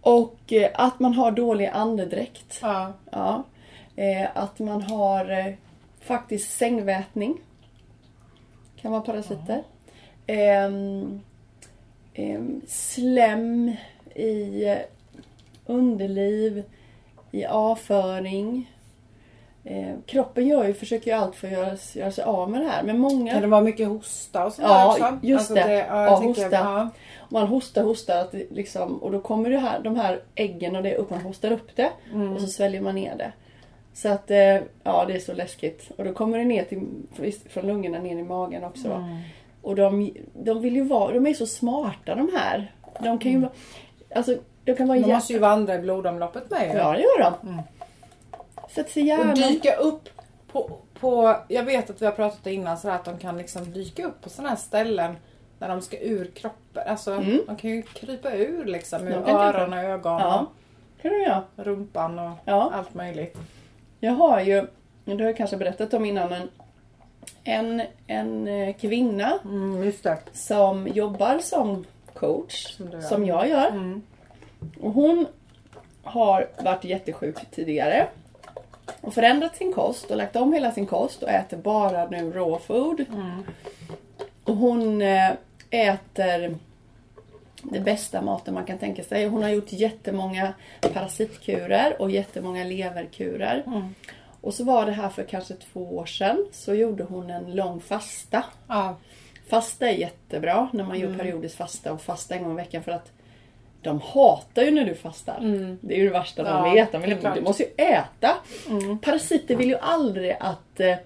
och 0.00 0.52
eh, 0.52 0.70
att 0.74 1.00
man 1.00 1.14
har 1.14 1.30
dålig 1.30 1.66
andedräkt. 1.66 2.58
Ja. 2.62 2.92
Ja. 3.10 3.44
Eh, 3.96 4.28
att 4.34 4.58
man 4.58 4.82
har 4.82 5.30
eh, 5.30 5.54
faktiskt 6.00 6.56
sängvätning. 6.58 7.40
Kan 8.80 8.92
vara 8.92 9.02
parasiter. 9.02 9.62
Ehm, 10.26 11.20
ehm, 12.14 12.60
slem 12.66 13.76
i 14.14 14.64
underliv, 15.70 16.62
i 17.30 17.44
avföring. 17.46 18.70
Eh, 19.64 19.94
kroppen 20.06 20.46
gör 20.48 20.64
ju, 20.66 20.74
försöker 20.74 21.10
ju 21.10 21.16
allt 21.16 21.36
för 21.36 21.46
att 21.46 21.52
göra, 21.52 21.76
göra 21.94 22.10
sig 22.12 22.24
av 22.24 22.50
med 22.50 22.60
det 22.60 22.66
här. 22.68 22.82
Men 22.82 22.98
många... 22.98 23.32
Kan 23.32 23.42
det 23.42 23.48
vara 23.48 23.60
mycket 23.60 23.88
hosta 23.88 24.46
och 24.46 24.52
sånt 24.52 24.68
Ja, 24.68 24.92
också? 24.92 25.18
just 25.22 25.54
det. 25.54 25.72
ja, 25.72 25.86
Ja, 25.88 26.04
jag 26.04 26.20
tänker- 26.20 26.42
hosta. 26.42 26.56
Ja. 26.56 26.88
Man 27.28 27.46
hostar, 27.46 27.82
hostar 27.82 28.16
att 28.20 28.32
det 28.32 28.46
liksom, 28.50 28.96
och 29.02 29.12
då 29.12 29.20
kommer 29.20 29.50
det 29.50 29.58
här, 29.58 29.80
de 29.80 29.96
här 29.96 30.20
äggen 30.34 30.76
och 30.76 30.82
det 30.82 30.96
upp, 30.96 31.10
man 31.10 31.20
hostar 31.20 31.52
upp 31.52 31.76
det 31.76 31.90
och 32.34 32.40
så 32.40 32.46
sväljer 32.46 32.80
man 32.80 32.94
ner 32.94 33.16
det. 33.16 33.32
Så 33.94 34.08
att, 34.08 34.30
eh, 34.30 34.56
ja 34.82 35.04
det 35.06 35.14
är 35.14 35.18
så 35.18 35.32
läskigt. 35.34 35.90
Och 35.96 36.04
då 36.04 36.12
kommer 36.12 36.38
det 36.38 36.44
ner 36.44 36.64
till, 36.64 36.86
från 37.48 37.66
lungorna 37.66 37.98
ner 37.98 38.18
i 38.18 38.22
magen 38.22 38.64
också. 38.64 38.88
va. 38.88 39.18
Och 39.62 39.76
de, 39.76 40.10
de 40.34 40.60
vill 40.62 40.76
ju 40.76 40.82
vara, 40.84 41.12
de 41.12 41.26
är 41.26 41.34
så 41.34 41.46
smarta 41.46 42.14
de 42.14 42.30
här. 42.36 42.74
De 43.00 43.18
kan 43.18 43.32
ju 43.32 43.38
vara, 43.38 43.50
alltså 44.14 44.36
de 44.70 44.76
kan 44.76 44.88
vara 44.88 44.98
De 44.98 45.12
måste 45.14 45.32
ju 45.32 45.38
vandra 45.38 45.74
i 45.74 45.78
blodomloppet 45.78 46.50
med. 46.50 46.76
Ja 46.76 46.92
det 46.92 47.00
gör 47.00 47.20
de. 47.42 47.62
Sätter 48.70 48.90
sig 48.90 49.06
gärna... 49.06 49.30
Och 49.32 49.36
dyka 49.38 49.74
upp 49.76 50.08
på, 50.52 50.70
på, 51.00 51.36
jag 51.48 51.62
vet 51.62 51.90
att 51.90 52.02
vi 52.02 52.06
har 52.06 52.12
pratat 52.12 52.46
innan 52.46 52.78
så 52.78 52.88
att 52.90 53.04
de 53.04 53.18
kan 53.18 53.38
liksom 53.38 53.72
dyka 53.72 54.06
upp 54.06 54.20
på 54.22 54.28
sådana 54.28 54.48
här 54.48 54.56
ställen 54.56 55.16
när 55.58 55.68
de 55.68 55.82
ska 55.82 55.98
ur 55.98 56.24
kroppen. 56.34 56.82
Alltså 56.86 57.16
de 57.46 57.56
kan 57.56 57.70
ju 57.70 57.82
krypa 57.82 58.30
ur 58.32 58.64
liksom 58.64 59.08
ur 59.08 59.16
Mm. 59.16 59.36
Öron 59.36 59.72
och 59.72 59.78
ögon 59.78 60.20
Ja, 60.20 60.46
kan 61.02 61.10
du 61.10 61.22
göra. 61.22 61.42
rumpan 61.56 62.18
och 62.18 62.32
Ja. 62.44 62.70
allt 62.74 62.94
möjligt. 62.94 63.36
Jag 64.00 64.12
har 64.12 64.40
ju, 64.40 64.66
det 65.04 65.12
har 65.12 65.20
jag 65.20 65.36
kanske 65.36 65.56
berättat 65.56 65.94
om 65.94 66.04
innan, 66.04 66.28
men 66.28 66.48
en, 67.44 67.82
en 68.06 68.48
eh, 68.48 68.74
kvinna 68.76 69.38
Mm, 69.44 69.92
som 70.32 70.88
jobbar 70.88 71.38
som 71.38 71.84
coach, 72.14 72.76
Som 72.76 73.02
som, 73.02 73.26
jag 73.26 73.48
gör. 73.48 73.68
Mm. 73.68 74.02
Och 74.80 74.92
hon 74.92 75.26
har 76.02 76.48
varit 76.64 76.84
jättesjuk 76.84 77.50
tidigare. 77.50 78.08
Och 79.00 79.14
förändrat 79.14 79.56
sin 79.56 79.72
kost 79.72 80.10
och 80.10 80.16
lagt 80.16 80.36
om 80.36 80.52
hela 80.52 80.72
sin 80.72 80.86
kost 80.86 81.22
och 81.22 81.28
äter 81.28 81.56
bara 81.56 82.06
nu 82.06 82.32
raw 82.32 82.58
food. 82.66 83.04
Och 84.44 84.56
hon 84.56 85.02
eh, 85.02 85.32
äter 85.70 86.58
det 87.62 87.80
bästa 87.80 88.22
maten 88.22 88.54
man 88.54 88.64
kan 88.64 88.78
tänka 88.78 89.04
sig. 89.04 89.26
Hon 89.26 89.42
har 89.42 89.50
gjort 89.50 89.72
jättemånga 89.72 90.52
parasitkurer 90.80 92.02
och 92.02 92.10
jättemånga 92.10 92.64
leverkurer. 92.64 93.64
Och 94.40 94.54
så 94.54 94.64
var 94.64 94.86
det 94.86 94.92
här 94.92 95.08
för 95.08 95.24
kanske 95.24 95.54
två 95.54 95.96
år 95.96 96.06
sedan 96.06 96.46
så 96.52 96.74
gjorde 96.74 97.04
hon 97.04 97.30
en 97.30 97.54
lång 97.54 97.80
fasta. 97.80 98.44
Ja. 98.68 98.96
Fasta 99.48 99.88
är 99.88 99.94
jättebra 99.94 100.68
när 100.72 100.84
man 100.84 100.98
gör 100.98 101.18
periodisk 101.18 101.56
fasta 101.56 101.92
och 101.92 102.02
fasta 102.02 102.34
en 102.34 102.42
gång 102.42 102.52
i 102.52 102.56
veckan 102.56 102.82
för 102.82 102.92
att 102.92 103.12
de 103.82 104.00
hatar 104.00 104.62
ju 104.62 104.70
när 104.70 104.84
du 104.84 104.94
fastar. 104.94 105.38
Det 105.80 105.94
är 105.94 105.98
ju 105.98 106.04
det 106.04 106.10
värsta 106.12 106.42
de 106.42 106.48
Ja, 106.50 106.72
vet. 106.74 106.92
De 106.92 107.02
vill, 107.02 107.16
du 107.34 107.40
måste 107.40 107.62
ju 107.62 107.68
äta. 107.76 108.34
Parasiter 109.02 109.56
vill 109.56 109.68
ju 109.68 109.76
aldrig 109.76 110.36
att 110.40 110.80
eh, 110.80 110.96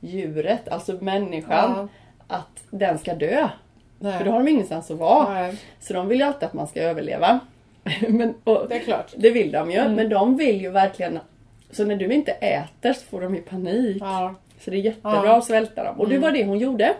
värddjuret, 0.00 0.68
alltså 0.68 0.92
människan, 1.00 1.88
att 2.26 2.64
den 2.70 2.98
ska 2.98 3.14
dö. 3.14 3.48
Nej. 3.98 4.18
För 4.18 4.24
då 4.24 4.30
har 4.30 4.38
de 4.38 4.48
ingenstans 4.48 4.90
att 4.90 4.98
vara. 4.98 5.34
Nej. 5.34 5.56
Så 5.80 5.92
de 5.92 6.08
vill 6.08 6.18
ju 6.18 6.24
alltid 6.24 6.42
att 6.46 6.52
man 6.54 6.66
ska 6.68 6.82
överleva. 6.82 7.40
men, 8.08 8.34
och, 8.44 8.66
Det 8.68 8.74
är 8.74 8.80
klart. 8.80 9.12
det 9.16 9.30
vill 9.30 9.52
de 9.52 9.70
ju. 9.70 9.88
Men 9.88 10.08
de 10.08 10.36
vill 10.36 10.60
ju 10.60 10.70
verkligen... 10.70 11.18
Så 11.70 11.84
när 11.84 11.96
du 11.96 12.12
inte 12.12 12.32
äter 12.32 12.92
så 12.92 13.00
får 13.06 13.20
de 13.20 13.34
ju 13.34 13.42
panik. 13.42 13.96
Ja. 14.00 14.34
Så 14.60 14.70
det 14.70 14.76
är 14.76 14.80
jättebra 14.80 15.12
Ja. 15.14 15.24
Mm. 15.24 15.38
att 15.38 15.44
svälta 15.44 15.84
dem. 15.84 16.00
Och 16.00 16.08
det 16.08 16.18
var 16.18 16.30
det 16.30 16.44
hon 16.44 16.58
gjorde. 16.58 16.94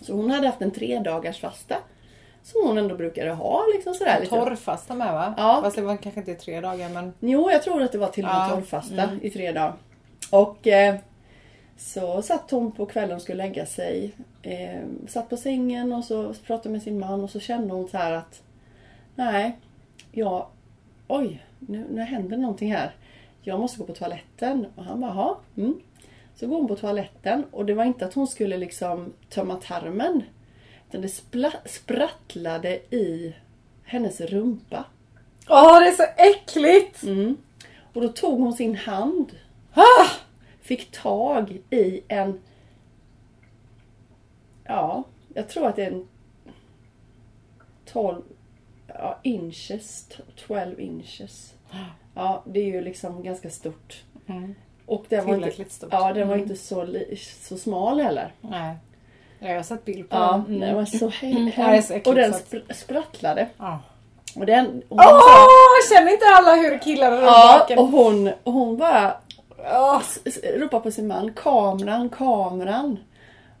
Så 0.00 0.12
hon 0.12 0.30
hade 0.30 0.46
haft 0.46 0.62
en 0.62 0.70
tre 0.70 0.98
dagars 0.98 1.40
fasta. 1.40 1.76
Som 2.44 2.66
hon 2.66 2.78
ändå 2.78 2.94
brukade 2.96 3.30
ha. 3.30 3.64
Liksom 3.74 3.94
sådär, 3.94 4.20
lite. 4.20 4.36
Torrfasta 4.36 4.94
med 4.94 5.12
va? 5.12 5.34
Ja. 5.36 5.60
Fast 5.62 5.76
det 5.76 5.82
var 5.82 5.96
kanske 5.96 6.20
inte 6.20 6.34
tre 6.34 6.60
dagar 6.60 6.88
men 6.88 7.12
Jo, 7.20 7.50
jag 7.50 7.62
tror 7.62 7.82
att 7.82 7.92
det 7.92 7.98
var 7.98 8.08
till 8.08 8.24
och 8.24 8.30
med 8.30 8.36
Ja, 8.38 8.44
Mm. 8.44 8.56
torrfasta 8.56 9.08
i 9.22 9.30
tre 9.30 9.52
dagar. 9.52 9.74
Och 10.30 10.66
eh, 10.66 10.94
så 11.76 12.22
satt 12.22 12.50
hon 12.50 12.72
på 12.72 12.86
kvällen 12.86 13.16
och 13.16 13.22
skulle 13.22 13.42
lägga 13.44 13.66
sig. 13.66 14.12
Eh, 14.42 14.80
satt 15.08 15.30
på 15.30 15.36
sängen 15.36 15.92
och 15.92 16.04
så 16.04 16.34
pratade 16.46 16.68
med 16.68 16.82
sin 16.82 16.98
man 16.98 17.24
och 17.24 17.30
så 17.30 17.40
kände 17.40 17.74
hon 17.74 17.88
så 17.88 17.96
här 17.98 18.12
att 18.12 18.42
Nej, 19.14 19.58
ja, 20.12 20.48
oj, 21.08 21.42
nu, 21.58 21.86
nu 21.90 22.00
händer 22.02 22.36
någonting 22.36 22.72
här. 22.72 22.94
Jag 23.42 23.60
måste 23.60 23.78
gå 23.78 23.84
på 23.84 23.92
toaletten. 23.94 24.66
Och 24.76 24.84
han 24.84 25.00
bara, 25.00 25.10
"Jaha, 25.10 25.34
mm. 25.56 25.74
Så 26.34 26.46
går 26.46 26.56
hon 26.56 26.68
på 26.68 26.76
toaletten 26.76 27.44
och 27.50 27.64
det 27.66 27.74
var 27.74 27.84
inte 27.84 28.04
att 28.06 28.14
hon 28.14 28.26
skulle 28.26 28.56
liksom 28.56 29.12
tömma 29.30 29.56
tarmen. 29.56 30.22
Utan 30.94 31.02
det 31.02 31.68
sprattlade 31.68 32.74
i 32.94 33.34
hennes 33.84 34.20
rumpa. 34.20 34.84
Åh 35.48 35.80
det 35.80 35.86
är 35.88 35.92
så 35.92 36.02
äckligt! 36.16 37.02
Mm. 37.02 37.36
Och 37.92 38.02
då 38.02 38.08
tog 38.08 38.40
hon 38.40 38.52
sin 38.52 38.76
hand, 38.76 39.32
Ah! 39.74 40.06
fick 40.60 40.90
tag 40.90 41.58
i 41.70 42.00
en... 42.08 42.40
Ja, 44.64 45.04
jag 45.34 45.48
tror 45.48 45.68
att 45.68 45.76
det 45.76 45.84
är 45.84 45.90
en 45.90 46.08
12... 47.86 48.22
ja, 48.86 49.20
inches, 49.22 50.08
12 50.46 50.80
inches. 50.80 51.54
Ja, 52.14 52.42
det 52.46 52.60
är 52.60 52.66
ju 52.66 52.80
liksom 52.80 53.22
ganska 53.22 53.50
stort. 53.50 54.04
Mm. 54.26 54.54
Och 54.86 55.06
den 55.08 55.26
var 55.26 55.34
inte, 55.46 55.70
stort. 55.70 55.88
ja, 55.92 56.12
den 56.12 56.28
var 56.28 56.34
Mm. 56.34 56.42
inte 56.48 56.56
så, 56.56 56.96
så 57.16 57.56
smal 57.58 58.00
heller. 58.00 58.32
Nej. 58.40 58.76
Jag 59.48 59.56
har 59.56 59.62
sett 59.62 59.84
bild 59.84 60.08
på 60.10 60.16
Ja, 60.16 60.42
den. 60.48 60.60
den 60.60 60.74
var 60.74 60.84
så 60.84 61.08
he- 61.08 61.36
Mm. 61.36 61.74
Ja, 61.74 61.82
så 61.82 61.94
Och 62.10 62.14
den 62.14 62.32
så 62.32 62.38
spr- 62.38 62.72
sprattlade. 62.74 63.48
Ja. 63.58 63.78
Och 64.36 64.46
den... 64.46 64.82
Åh! 64.88 64.98
hon, 64.98 65.20
sa- 65.20 65.94
känner 65.94 66.12
inte 66.12 66.24
alla 66.26 66.54
hur 66.54 66.78
killar 66.78 67.10
runt 67.10 67.22
ja, 67.22 67.56
baken? 67.58 67.78
och 67.78 67.86
hon, 67.86 68.30
hon 68.44 68.76
bara 68.76 69.14
s- 70.24 70.38
ropade 70.56 70.82
på 70.82 70.90
sin 70.90 71.06
man. 71.06 71.32
Kameran, 71.34 72.08
kameran. 72.08 72.98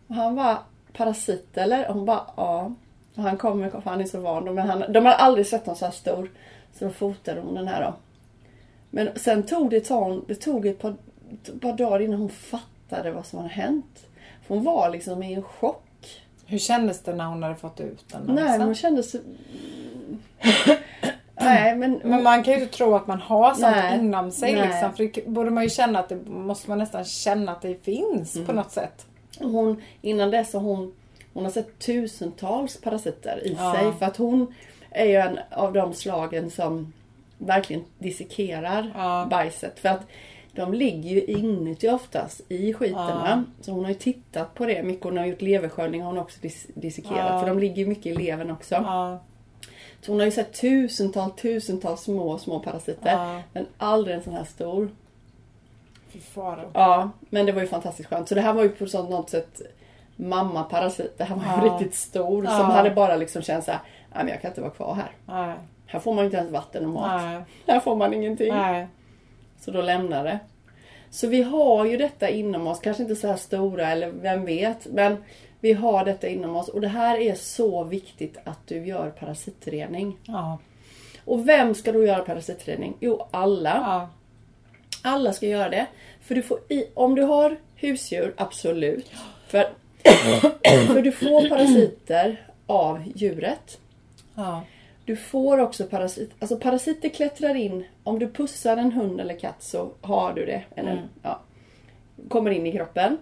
Och 0.08 0.14
han 0.14 0.34
var 0.34 0.56
parasit 0.92 1.56
eller? 1.56 1.88
Och 1.88 1.94
hon 1.94 2.04
bara 2.04 2.20
ja. 2.36 2.72
Och 3.16 3.22
han 3.22 3.36
kommer, 3.36 3.70
för 3.70 3.82
han 3.84 4.00
är 4.00 4.04
så 4.04 4.20
van. 4.20 4.54
Men 4.54 4.68
han, 4.68 4.84
de 4.92 5.06
har 5.06 5.12
aldrig 5.12 5.46
sett 5.46 5.66
någon 5.66 5.76
så 5.76 5.84
här 5.84 5.92
stor. 5.92 6.30
Så 6.78 6.84
då 6.84 6.90
fotade 6.90 7.40
hon 7.40 7.54
den 7.54 7.68
här 7.68 7.82
då. 7.82 7.94
Men 8.90 9.08
sen 9.16 9.42
tog 9.42 9.70
det, 9.70 9.76
ett 9.76 9.88
det 10.26 10.34
tog 10.34 10.66
ett 10.66 10.78
par, 10.82 10.94
ett 11.32 11.60
par 11.60 11.72
dagar 11.72 12.00
innan 12.02 12.20
hon 12.20 12.28
fattade 12.28 13.10
vad 13.12 13.26
som 13.26 13.38
hade 13.38 13.50
hänt. 13.50 14.06
Hon 14.48 14.64
var 14.64 14.90
liksom 14.90 15.22
i 15.22 15.34
en 15.34 15.42
chock. 15.42 15.80
Hur 16.46 16.58
kändes 16.58 17.02
det 17.02 17.14
när 17.14 17.24
hon 17.26 17.42
hade 17.42 17.54
fått 17.56 17.80
ut 17.80 18.04
den? 18.08 18.22
Nej, 18.34 18.58
men 18.58 18.60
hon 18.62 18.74
kände 18.74 19.02
sig... 19.02 19.20
Nej, 21.40 21.76
men... 21.76 22.00
Men 22.04 22.22
man 22.22 22.42
kan 22.42 22.54
ju 22.54 22.60
inte 22.62 22.76
tro 22.76 22.94
att 22.94 23.06
man 23.06 23.20
har 23.20 23.50
sånt 23.50 23.76
Nej. 23.76 23.98
inom 23.98 24.30
sig. 24.30 24.52
Nej. 24.54 24.68
Liksom, 24.68 24.92
för 24.94 25.04
det 25.14 25.26
borde 25.26 25.50
man 25.50 25.62
ju 25.64 25.70
känna 25.70 25.98
att 25.98 26.08
det 26.08 26.18
måste 26.26 26.70
man 26.70 26.78
nästan 26.78 27.04
känna 27.04 27.52
att 27.52 27.62
det 27.62 27.84
finns 27.84 28.34
Mm. 28.34 28.46
på 28.46 28.52
något 28.52 28.70
sätt. 28.72 29.06
Hon, 29.38 29.82
innan 30.02 30.30
dess 30.30 30.52
har 30.52 30.60
hon, 30.60 30.94
hon 31.32 31.44
har 31.44 31.50
sett 31.50 31.78
tusentals 31.78 32.80
parasiter 32.80 33.46
i 33.46 33.56
Ja. 33.58 33.74
sig. 33.74 33.92
För 33.98 34.06
att 34.06 34.16
hon 34.16 34.54
är 34.90 35.04
ju 35.04 35.14
en 35.16 35.38
av 35.50 35.72
de 35.72 35.94
slagen 35.94 36.50
som 36.50 36.92
verkligen 37.38 37.84
dissekerar 37.98 38.92
Ja. 38.94 39.26
bajset. 39.30 39.78
För 39.78 39.88
att 39.88 40.00
de 40.54 40.74
ligger 40.74 41.10
ju 41.10 41.24
inuti 41.24 41.88
oftast 41.88 42.40
i 42.48 42.72
skiterna. 42.74 43.44
Så 43.60 43.72
hon 43.72 43.84
har 43.84 43.88
ju 43.88 43.94
tittat 43.98 44.54
på 44.54 44.66
det 44.66 44.82
mycket. 44.82 45.04
Hon 45.04 45.16
har 45.18 45.26
gjort 45.26 45.42
leversköljning 45.42 46.02
har 46.02 46.08
hon 46.10 46.18
också 46.18 46.40
dis- 46.40 46.70
dissekerat. 46.74 47.30
Ja. 47.32 47.40
För 47.40 47.46
de 47.46 47.58
ligger 47.58 47.76
ju 47.76 47.86
mycket 47.86 48.06
i 48.06 48.14
levern 48.14 48.50
också. 48.50 48.74
Ja. 48.74 49.18
Så 50.00 50.12
hon 50.12 50.18
har 50.18 50.24
ju 50.26 50.30
sett 50.32 50.52
tusentals, 50.60 51.34
tusentals 51.36 52.00
små, 52.00 52.38
små 52.38 52.60
parasiter. 52.60 53.10
Ja. 53.12 53.42
Men 53.52 53.66
aldrig 53.78 54.16
en 54.16 54.22
sån 54.22 54.32
här 54.32 54.44
stor. 54.44 54.88
Fy 56.08 56.20
faro. 56.20 56.70
Ja, 56.74 57.10
men 57.30 57.46
det 57.46 57.52
var 57.52 57.60
ju 57.60 57.66
fantastiskt 57.66 58.08
skönt. 58.08 58.28
Så 58.28 58.34
det 58.34 58.40
här 58.40 58.52
var 58.52 58.62
ju 58.62 58.68
på 58.68 58.86
sånt 58.86 59.10
något 59.10 59.30
sätt 59.30 59.60
mamma-parasit. 60.16 61.18
Det 61.18 61.24
här 61.24 61.36
var 61.36 61.42
ju 61.62 61.66
Ja. 61.68 61.74
riktigt 61.74 61.94
stor. 61.94 62.44
Ja. 62.44 62.50
Som 62.50 62.66
hade 62.66 62.90
bara 62.90 63.16
liksom 63.16 63.42
känt 63.42 63.64
såhär, 63.64 63.80
nej 64.14 64.24
men 64.24 64.28
jag 64.32 64.40
kan 64.42 64.50
inte 64.50 64.60
vara 64.60 64.70
kvar 64.70 64.94
här. 65.26 65.56
Här 65.86 66.00
får 66.00 66.14
man 66.14 66.24
inte 66.24 66.36
ens 66.36 66.50
vatten 66.52 66.84
och 66.84 66.90
mat. 66.90 67.22
Här 67.66 67.80
får 67.80 67.96
man 67.96 68.14
ingenting. 68.14 68.52
Så 69.60 69.70
då 69.70 69.82
lämnar 69.82 70.24
det. 70.24 70.38
Så 71.10 71.26
vi 71.26 71.42
har 71.42 71.84
ju 71.84 71.96
detta 71.96 72.28
inom 72.28 72.66
oss, 72.66 72.80
kanske 72.80 73.02
inte 73.02 73.16
så 73.16 73.28
här 73.28 73.36
stora 73.36 73.88
eller 73.88 74.10
vem 74.10 74.44
vet. 74.44 74.86
Men 74.86 75.16
vi 75.60 75.72
har 75.72 76.04
detta 76.04 76.28
inom 76.28 76.56
oss 76.56 76.68
och 76.68 76.80
det 76.80 76.88
här 76.88 77.18
är 77.18 77.34
så 77.34 77.84
viktigt 77.84 78.38
att 78.44 78.66
du 78.66 78.86
gör 78.86 79.10
parasitrening. 79.10 80.18
Ja. 80.24 80.58
Och 81.24 81.48
vem 81.48 81.74
ska 81.74 81.92
då 81.92 82.04
göra 82.04 82.22
parasitrening? 82.22 82.96
Jo, 83.00 83.28
alla. 83.30 83.70
Ja. 83.70 84.08
Alla 85.02 85.32
ska 85.32 85.46
göra 85.46 85.68
det. 85.68 85.86
För 86.20 86.34
du 86.34 86.42
får 86.42 86.58
i, 86.68 86.84
om 86.94 87.14
du 87.14 87.22
har 87.22 87.56
husdjur, 87.74 88.34
absolut. 88.36 89.12
För, 89.48 89.68
för 90.94 91.02
du 91.02 91.12
får 91.12 91.48
parasiter 91.48 92.48
av 92.66 93.02
djuret. 93.14 93.78
Ja. 94.34 94.62
Du 95.04 95.16
får 95.16 95.58
också 95.58 95.84
parasiter, 95.86 96.36
alltså 96.38 96.56
parasiter 96.58 97.08
klättrar 97.08 97.54
in, 97.54 97.84
om 98.02 98.18
du 98.18 98.28
pussar 98.28 98.76
en 98.76 98.92
hund 98.92 99.20
eller 99.20 99.38
katt 99.38 99.62
så 99.62 99.90
har 100.00 100.32
du 100.32 100.46
det. 100.46 100.62
Eller, 100.76 100.92
Mm. 100.92 101.04
ja, 101.22 101.40
kommer 102.28 102.50
in 102.50 102.66
i 102.66 102.72
kroppen. 102.72 103.16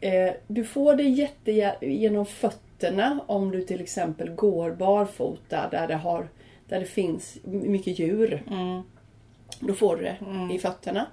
Eh, 0.00 0.30
du 0.46 0.64
får 0.64 0.94
det 0.94 1.02
jätte 1.02 1.52
genom 1.80 2.26
fötterna 2.26 3.20
om 3.26 3.50
du 3.50 3.62
till 3.62 3.80
exempel 3.80 4.30
går 4.30 4.70
barfota 4.70 5.68
där 5.70 5.88
det, 5.88 5.94
har, 5.96 6.28
där 6.68 6.80
det 6.80 6.86
finns 6.86 7.38
mycket 7.44 7.98
djur. 7.98 8.42
Mm. 8.50 8.82
Då 9.60 9.74
får 9.74 9.96
du 9.96 10.02
det 10.02 10.16
i 10.54 10.58
fötterna. 10.58 11.06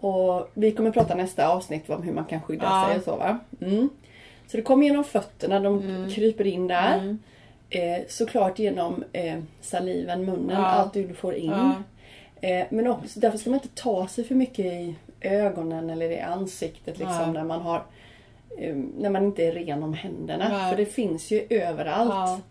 Och 0.00 0.50
vi 0.54 0.72
kommer 0.72 0.90
prata 0.90 1.14
nästa 1.14 1.48
avsnitt 1.48 1.90
om 1.90 2.02
hur 2.02 2.12
man 2.12 2.24
kan 2.24 2.40
skydda 2.42 2.64
Ja. 2.64 2.86
sig 2.88 2.98
och 2.98 3.04
så 3.04 3.16
va. 3.16 3.38
Mm. 3.60 3.88
Så 4.46 4.56
det 4.56 4.62
kommer 4.62 4.86
genom 4.86 5.04
fötterna, 5.04 5.60
de 5.60 5.78
Mm. 5.82 6.10
kryper 6.10 6.46
in 6.46 6.66
där. 6.66 7.16
Eh, 7.70 7.98
såklart 8.08 8.58
genom 8.58 9.04
eh, 9.12 9.38
saliven, 9.60 10.24
munnen, 10.24 10.56
Ja. 10.60 10.66
allt 10.66 10.92
du 10.94 11.14
får 11.14 11.34
in. 11.34 11.50
Ja. 11.50 11.74
Eh, 12.48 12.66
men 12.70 12.86
också, 12.86 13.20
därför 13.20 13.38
ska 13.38 13.50
man 13.50 13.60
inte 13.62 13.82
ta 13.82 14.08
sig 14.08 14.24
för 14.24 14.34
mycket 14.34 14.64
i 14.66 14.94
ögonen 15.20 15.90
eller 15.90 16.10
i 16.10 16.20
ansiktet 16.20 16.98
liksom, 16.98 17.18
Nej. 17.22 17.32
när 17.32 17.44
man 17.44 17.60
har 17.60 17.82
eh, 18.58 18.74
när 18.98 19.10
man 19.10 19.24
inte 19.24 19.42
är 19.44 19.52
ren 19.52 19.82
om 19.82 19.94
händerna. 19.94 20.70
För 20.70 20.76
det 20.76 20.86
finns 20.86 21.30
ju 21.30 21.46
överallt. 21.50 22.42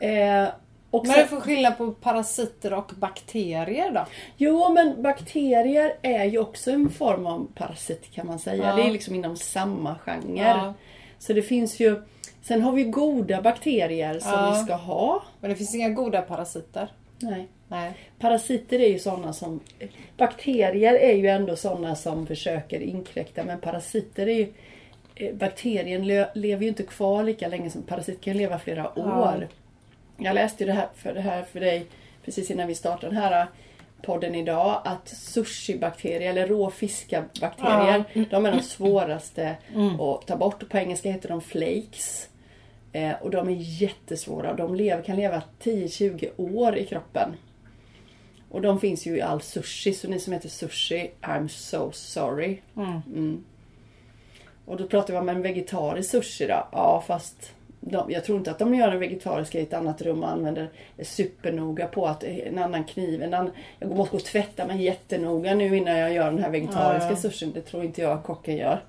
Ja. 0.00 0.06
Eh, 0.08 0.48
och 0.90 1.06
Men 1.06 1.12
sen- 1.12 1.18
är 1.20 1.22
det 1.22 1.28
för 1.28 1.40
skillnad 1.40 1.78
på 1.78 1.92
parasiter 1.92 2.72
och 2.72 2.92
bakterier 2.96 3.90
då? 3.90 4.06
Jo, 4.36 4.72
men 4.72 5.02
bakterier 5.02 5.94
är 6.02 6.24
ju 6.24 6.38
också 6.38 6.70
en 6.70 6.90
form 6.90 7.26
av 7.26 7.46
parasit 7.54 8.10
kan 8.12 8.26
man 8.26 8.38
säga. 8.38 8.64
Ja. 8.70 8.76
Det 8.76 8.82
är 8.82 8.90
liksom 8.90 9.14
inom 9.14 9.36
samma 9.36 9.94
genre. 9.98 10.36
Ja. 10.42 10.74
Så 11.18 11.32
det 11.32 11.42
finns 11.42 11.80
ju... 11.80 12.02
Sen 12.42 12.62
har 12.62 12.72
vi 12.72 12.84
goda 12.84 13.42
bakterier 13.42 14.18
som 14.18 14.30
Ja. 14.32 14.54
vi 14.58 14.64
ska 14.64 14.74
ha. 14.74 15.22
Men 15.40 15.50
det 15.50 15.56
finns 15.56 15.74
inga 15.74 15.88
goda 15.88 16.22
parasiter? 16.22 16.88
Nej. 17.18 17.48
Nej. 17.68 17.92
Parasiter 18.18 18.78
är 18.80 18.88
ju 18.88 18.98
sådana 18.98 19.32
som... 19.32 19.60
Bakterier 20.16 20.94
är 20.94 21.12
ju 21.16 21.26
ändå 21.28 21.56
sådana 21.56 21.94
som 21.94 22.26
försöker 22.26 22.80
inkräkta 22.80 23.44
men 23.44 23.60
parasiter 23.60 24.26
är 24.28 24.34
ju... 24.34 24.52
eh, 25.14 25.34
Bakterien 25.34 26.06
le- 26.06 26.30
lever 26.34 26.62
ju 26.62 26.68
inte 26.68 26.82
kvar 26.82 27.22
lika 27.22 27.48
länge 27.48 27.70
som 27.70 27.82
parasit 27.82 28.20
kan 28.20 28.36
leva 28.36 28.58
flera 28.58 28.90
Ja. 28.96 29.32
år. 29.34 29.48
Jag 30.18 30.34
läste 30.34 30.64
ju 30.64 30.66
det 30.66 30.72
här 30.76 30.88
för, 30.96 31.14
det 31.14 31.20
här 31.20 31.42
för 31.42 31.60
dig 31.60 31.86
precis 32.24 32.50
innan 32.50 32.68
vi 32.68 32.74
startade 32.74 33.06
den 33.14 33.22
här 33.22 33.46
podden 34.02 34.34
idag 34.34 34.80
att 34.84 35.08
sushibakterier 35.08 36.30
eller 36.30 36.46
råfiskabakterier 36.46 38.04
de 38.30 38.46
är 38.46 38.52
de 38.52 38.60
svåraste 38.62 39.56
att 40.00 40.26
ta 40.26 40.36
bort. 40.36 40.68
På 40.68 40.78
engelska 40.78 41.10
heter 41.10 41.28
de 41.28 41.40
flakes. 41.40 42.28
Eh, 42.92 43.12
och 43.20 43.30
de 43.30 43.48
är 43.48 43.56
jättesvåra. 43.58 44.54
De 44.54 44.74
lever, 44.74 45.02
kan 45.02 45.16
leva 45.16 45.42
10-20 45.62 46.28
år 46.36 46.76
i 46.76 46.86
kroppen. 46.86 47.28
Och 48.50 48.62
de 48.62 48.80
finns 48.80 49.06
ju 49.06 49.16
i 49.16 49.22
all 49.22 49.40
sushi, 49.40 49.92
så 49.94 50.08
ni 50.08 50.18
som 50.18 50.32
äter 50.32 50.48
sushi, 50.48 51.10
I'm 51.20 51.48
so 51.48 51.92
sorry. 51.92 52.58
Mm. 52.76 53.44
Och 54.64 54.76
då 54.76 54.86
pratar 54.86 55.14
vi 55.14 55.20
om 55.20 55.28
en 55.28 55.42
vegetarisk 55.42 56.10
sushi 56.10 56.46
då. 56.46 56.68
Ja 56.72 57.04
fast 57.06 57.52
de, 57.80 58.10
jag 58.10 58.24
tror 58.24 58.38
inte 58.38 58.50
att 58.50 58.58
de 58.58 58.74
gör 58.74 58.88
en 58.88 59.00
vegetarisk 59.00 59.54
i 59.54 59.60
ett 59.60 59.72
annat 59.72 60.02
rum 60.02 60.22
och 60.22 60.30
använder 60.30 60.70
supernoga 61.02 61.86
på 61.86 62.06
att 62.06 62.24
en 62.24 62.58
annan 62.58 62.84
kniv, 62.84 63.22
en 63.22 63.34
annan, 63.34 63.50
jag 63.78 63.90
måste 63.90 64.12
gå 64.12 64.16
och 64.16 64.24
tvätta 64.24 64.66
mig 64.66 64.82
jättenoga 64.82 65.54
nu 65.54 65.76
innan 65.76 65.98
jag 65.98 66.12
gör 66.12 66.30
den 66.30 66.42
här 66.42 66.50
vegetariska 66.50 67.10
ja. 67.10 67.16
sushin. 67.16 67.52
Det 67.52 67.60
tror 67.60 67.84
inte 67.84 68.02
jag 68.02 68.12
att 68.12 68.24
kocken 68.24 68.56
gör. 68.56 68.82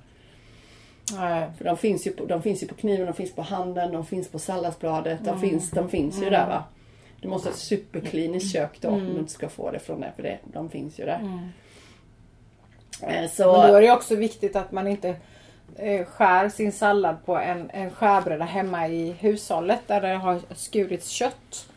Nej. 1.12 1.50
För 1.58 1.66
de 1.66 1.78
finns, 1.78 2.08
ju 2.08 2.12
på, 2.12 2.26
de 2.26 2.42
finns 2.42 2.63
ju 2.63 2.68
på 2.68 2.76
kniven, 2.76 3.06
de 3.06 3.13
finns 3.13 3.36
på 3.36 3.42
handen, 3.42 3.92
de 3.92 4.06
finns 4.06 4.28
på 4.28 4.39
salladsbladet. 4.39 5.20
Mm. 5.20 5.34
De, 5.34 5.42
finns, 5.50 5.72
de 5.72 5.89
finns 5.89 6.22
ju 6.22 6.30
där 6.30 6.48
va. 6.48 6.63
Du 7.22 7.28
måste 7.28 7.50
ha 7.50 7.54
ett 7.54 7.60
superkliniskt 7.60 8.54
kök 8.54 8.82
då 8.82 8.89
om 8.89 9.06
du 9.06 9.20
inte 9.20 9.32
ska 9.32 9.50
få 9.50 9.72
det 9.72 9.80
från 9.80 10.02
det. 10.02 10.12
För 10.16 10.24
det, 10.24 10.39
de 10.44 10.70
finns 10.70 11.00
ju 11.00 11.06
där. 11.06 11.20
Eh, 13.02 13.08
Men 13.08 13.30
Så, 13.30 13.44
då 13.44 13.76
är 13.76 13.82
det 13.82 13.92
också 13.92 14.16
viktigt 14.16 14.56
att 14.56 14.72
man 14.72 14.88
inte 14.88 15.16
eh, 15.76 16.06
skär 16.06 16.50
sin 16.50 16.72
sallad 16.72 17.26
på 17.26 17.38
en, 17.38 17.70
en 17.74 17.92
skärbräda 17.92 18.46
hemma 18.46 18.88
i 18.88 19.12
hushållet 19.12 19.80
där 19.88 20.02
det 20.02 20.08
har 20.16 20.39
skurits 20.56 21.10
kött. 21.10 21.68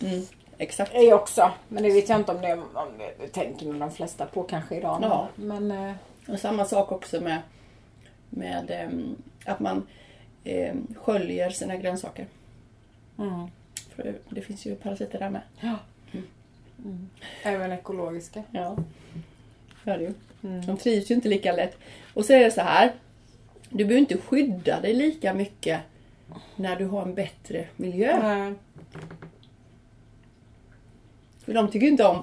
mm, 0.00 0.22
exakt. 0.58 0.94
är 0.94 1.14
också. 1.14 1.50
Men 1.68 1.82
det 1.82 1.90
vet 1.90 2.08
jag 2.08 2.18
inte 2.18 2.32
om 2.32 2.40
det, 2.40 2.52
om 2.52 2.88
det 3.20 3.28
tänker 3.28 3.72
de 3.72 3.90
flesta 3.90 4.26
på 4.26 4.42
kanske 4.42 4.76
idag. 4.76 4.98
Ja. 5.02 5.28
Men 5.34 5.70
eh, 5.70 5.92
Och 6.28 6.38
samma 6.38 6.64
sak 6.64 6.92
också 6.92 7.20
med, 7.20 7.38
med 8.32 8.70
ehm, 8.70 9.16
att 9.44 9.60
man 9.60 9.86
eh, 10.44 10.74
sköljer 10.94 11.50
sina 11.50 11.76
grönsaker. 11.76 12.26
mm. 13.18 13.48
För 13.96 14.14
det, 14.28 14.40
finns 14.40 14.66
ju 14.66 14.74
parasiter 14.74 15.18
där 15.18 15.30
med. 15.30 15.42
ja. 15.60 15.78
Mm. 16.84 17.08
Även 17.42 17.72
ekologiska. 17.72 18.42
Ja, 18.50 18.76
det 19.84 19.90
är 19.90 19.98
det 19.98 20.04
ju. 20.04 20.14
Mm. 20.42 20.66
De 20.66 20.76
trivs 20.76 21.10
ju 21.10 21.14
inte 21.14 21.28
lika 21.28 21.52
lätt. 21.52 21.78
Och 22.14 22.24
så 22.24 22.32
är 22.32 22.40
det 22.40 22.50
så 22.50 22.60
här. 22.60 22.92
Du 23.68 23.84
behöver 23.84 24.00
inte 24.00 24.18
skydda 24.18 24.80
dig 24.80 24.94
lika 24.94 25.34
mycket 25.34 25.80
när 26.56 26.76
du 26.76 26.86
har 26.86 27.02
en 27.02 27.14
bättre 27.14 27.66
miljö. 27.76 28.18
Nej. 28.22 28.54
För 31.44 31.54
de 31.54 31.70
tycker 31.70 31.86
inte 31.86 32.04
om... 32.04 32.22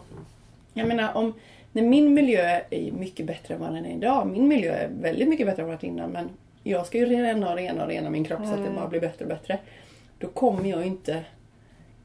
Jag 0.74 0.88
menar 0.88 1.13
om... 1.13 1.34
När 1.71 1.82
min 1.84 2.13
miljö 2.13 2.62
är 2.69 2.91
mycket 2.91 3.25
bättre 3.25 3.53
än 3.53 3.60
vad 3.60 3.73
den 3.73 3.86
är 3.86 3.95
idag. 3.95 4.27
Min 4.27 4.47
miljö 4.47 4.73
är 4.73 4.89
väldigt 4.89 5.29
mycket 5.29 5.47
bättre 5.47 5.62
än 5.62 5.67
vad 5.67 5.79
den 5.79 5.89
var 5.93 5.93
innan. 5.95 6.12
Men 6.12 6.29
jag 6.63 6.86
ska 6.86 6.97
ju 6.97 7.05
rena 7.05 7.49
och 7.51 7.55
rena 7.55 7.84
och 7.84 7.89
rena 7.89 8.10
min 8.10 8.23
kropp 8.23 8.45
så 8.45 8.53
att 8.53 8.63
det 8.63 8.71
bara 8.75 8.88
blir 8.88 9.01
bättre 9.01 9.25
och 9.25 9.29
bättre. 9.29 9.60
Då 10.17 10.27
kommer 10.27 10.69
jag 10.69 10.86
inte 10.86 11.23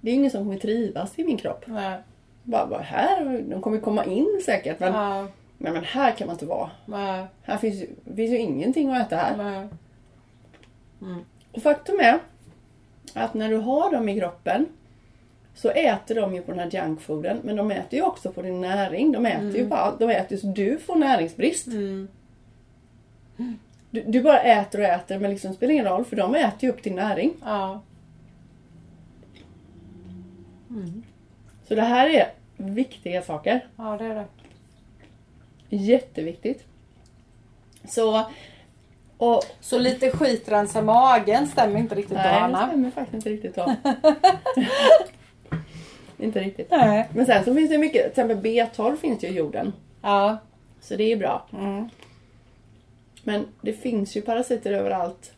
Det 0.01 0.11
är 0.11 0.13
ju 0.13 0.19
ingen 0.19 0.31
som 0.31 0.45
kommer 0.45 0.59
trivas 0.59 1.19
i 1.19 1.25
min 1.25 1.37
kropp. 1.37 1.65
Nej. 1.67 1.99
Bara, 2.43 2.67
bara 2.67 2.83
här, 2.83 3.45
de 3.51 3.61
kommer 3.63 3.79
komma 3.79 4.05
in 4.05 4.41
säkert 4.45 4.81
men, 4.81 4.93
Ja. 4.93 5.27
men, 5.59 5.73
men 5.73 5.85
här 5.85 6.13
kan 6.13 6.27
man 6.27 6.35
inte 6.35 6.47
vara. 6.47 6.71
Nej. 6.87 7.25
Här 7.43 7.57
finns, 7.57 7.81
finns 8.17 8.31
ju 8.31 8.39
ingenting 8.39 8.91
att 8.91 9.07
äta 9.07 9.17
här. 9.17 9.37
Nej. 10.99 11.17
Och 11.53 11.63
faktum 11.63 12.01
är 12.01 12.19
att 13.15 13.35
när 13.35 13.49
du 13.49 13.57
har 13.57 13.93
dem 13.93 14.09
i 14.09 14.21
kroppen 14.21 14.67
så 15.55 15.71
äter 15.71 16.15
de 16.15 16.35
ju 16.35 16.43
på 16.43 16.51
den 16.51 16.61
här 16.61 16.71
junkfooden 16.71 17.41
men 17.43 17.57
de 17.57 17.71
äter 17.71 17.99
ju 17.99 18.03
också 18.03 18.33
på 18.33 18.43
din 18.43 18.61
näring. 18.61 19.13
De 19.13 19.27
äter 19.27 19.57
ju 19.57 19.69
på 19.69 19.75
allt. 19.75 19.99
De 19.99 20.11
äter 20.11 20.33
ju 20.33 20.39
så 20.39 20.47
du 20.47 20.79
får 20.79 20.97
näringsbrist. 20.97 21.67
Mm. 21.67 22.09
Du, 23.91 24.05
du 24.07 24.23
bara 24.23 24.41
äter 24.41 24.81
och 24.81 24.87
äter 24.87 25.19
men 25.19 25.31
liksom 25.31 25.55
spelar 25.55 25.73
ingen 25.73 25.85
roll 25.85 26.05
för 26.05 26.17
de 26.17 26.35
äter 26.35 26.59
ju 26.65 26.69
upp 26.69 26.83
din 26.83 26.95
näring. 26.95 27.35
Ja. 27.45 27.83
Så 31.69 31.75
det 31.75 31.83
här 31.83 32.07
är 32.07 32.33
viktiga 32.57 33.23
saker. 33.23 33.67
ja, 33.77 33.97
det 33.99 34.05
är 34.05 34.15
det. 34.15 34.27
Jätteviktigt. 35.77 36.65
Så... 37.89 38.25
Och, 39.17 39.43
Så 39.61 39.79
lite 39.79 40.11
skit 40.11 40.49
rensar 40.49 40.83
magen 40.83 41.47
stämmer 41.47 41.79
inte 41.79 41.95
riktigt 41.95 42.17
då 42.17 42.23
nej, 42.23 42.51
det 42.53 42.57
stämmer 42.57 42.91
faktiskt 42.91 43.15
inte 43.15 43.31
riktigt 43.31 43.55
då. 43.55 43.75
inte 46.19 46.41
riktigt. 46.41 46.71
Nej. 46.71 47.09
Men 47.15 47.27
sen 47.27 47.45
så 47.45 47.55
finns 47.55 47.71
det 47.71 47.79
mycket, 47.79 48.01
till 48.03 48.11
exempel 48.25 48.37
B12 48.37 48.97
finns 48.97 49.25
ju 49.25 49.29
i 49.29 49.33
jorden. 49.33 49.73
Ja. 50.03 50.37
Så 50.81 50.97
det 50.97 51.13
är 51.13 51.17
bra. 51.17 51.47
Mm. 51.53 51.89
Men 53.23 53.47
det 53.61 53.73
finns 53.73 54.17
ju 54.17 54.23
parasiter 54.23 54.73
överallt. 54.73 55.33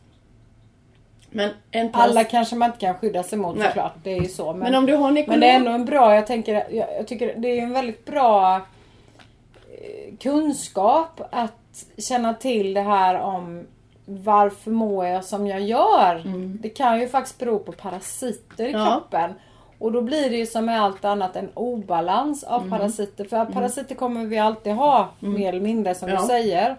Men 1.29 1.49
en 1.71 1.89
paras- 1.91 2.01
Alla 2.09 2.23
kanske 2.23 2.55
man 2.55 2.69
inte 2.69 2.79
kan 2.79 2.95
skydda 2.95 3.23
sig 3.23 3.37
mot 3.39 3.57
Nej. 3.57 3.67
såklart. 3.67 3.93
Det 4.03 4.11
är 4.11 4.21
ju 4.21 4.27
så. 4.27 4.45
Men, 4.53 4.59
Men 4.59 4.75
om 4.75 4.85
du 4.85 4.93
har 4.95 5.03
men 5.05 5.13
Nicolon... 5.13 5.39
det 5.39 5.47
är 5.49 5.55
ändå 5.55 5.71
en 5.71 5.85
bra, 5.85 6.15
jag 6.15 6.27
tänker, 6.27 6.53
jag, 6.53 6.87
jag 6.97 7.07
tycker 7.07 7.33
det 7.37 7.47
är 7.59 7.63
en 7.63 7.73
väldigt 7.73 8.05
bra 8.05 8.55
eh, 8.55 10.17
kunskap 10.19 11.21
att 11.31 11.85
känna 11.97 12.33
till 12.33 12.73
det 12.73 12.81
här 12.81 13.19
om 13.19 13.67
varför 14.05 14.71
mår 14.71 15.05
jag 15.05 15.25
som 15.25 15.47
jag 15.47 15.61
gör. 15.61 16.21
Det 16.61 16.69
kan 16.69 16.99
ju 16.99 17.07
faktiskt 17.07 17.39
bero 17.39 17.59
på 17.59 17.71
parasiter 17.71 18.65
i 18.65 18.69
Mm. 18.69 18.81
Ja. 18.81 18.87
kroppen. 18.91 19.33
Och 19.79 19.91
då 19.91 20.01
blir 20.01 20.29
det 20.29 20.35
ju 20.37 20.45
som 20.45 20.65
med 20.65 20.81
allt 20.81 21.05
annat 21.05 21.35
en 21.35 21.49
obalans 21.53 22.43
av 22.43 22.61
Mm. 22.61 22.69
parasiter. 22.79 23.25
För 23.25 23.37
att 23.37 23.53
parasiter 23.53 23.95
kommer 23.95 24.25
vi 24.25 24.37
alltid 24.37 24.73
ha 24.73 25.07
mer 25.19 25.49
eller 25.49 25.61
mindre 25.61 25.95
som 25.95 26.09
Ja. 26.09 26.21
du 26.21 26.27
säger. 26.27 26.75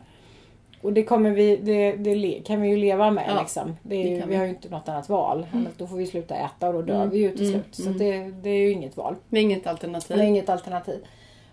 Och 0.83 0.93
det 0.93 1.03
kommer 1.03 1.31
vi, 1.31 1.57
det, 1.57 1.93
det 1.93 2.43
kan 2.47 2.61
vi 2.61 2.69
ju 2.69 2.77
leva 2.77 3.11
med 3.11 3.25
Ja, 3.29 3.41
liksom. 3.41 3.77
Det 3.83 3.95
är 3.97 4.05
det 4.21 4.27
vi 4.27 4.31
vi. 4.33 4.37
har 4.37 4.45
ju 4.45 4.51
inte 4.51 4.69
något 4.69 4.89
annat 4.89 5.09
val. 5.09 5.47
Annars 5.53 5.73
Då 5.77 5.87
får 5.87 5.97
vi 5.97 6.07
sluta 6.07 6.35
äta 6.35 6.69
och 6.69 6.75
då 6.75 6.83
dör 6.83 6.95
Mm, 6.95 7.11
vi 7.11 7.19
ju 7.19 7.31
till 7.31 7.49
mm, 7.49 7.53
slut. 7.73 7.75
Så 7.87 7.91
att 7.91 7.99
det, 7.99 8.19
det 8.31 8.51
är 8.51 8.59
ju 8.59 8.71
inget 8.73 8.97
val. 8.97 9.15
Det 9.29 9.39
är 9.39 9.43
inget 9.43 9.65
Det 9.65 9.69
är 9.69 9.71
alternativ. 9.71 10.21
inget 10.23 10.49
alternativ. 10.49 11.05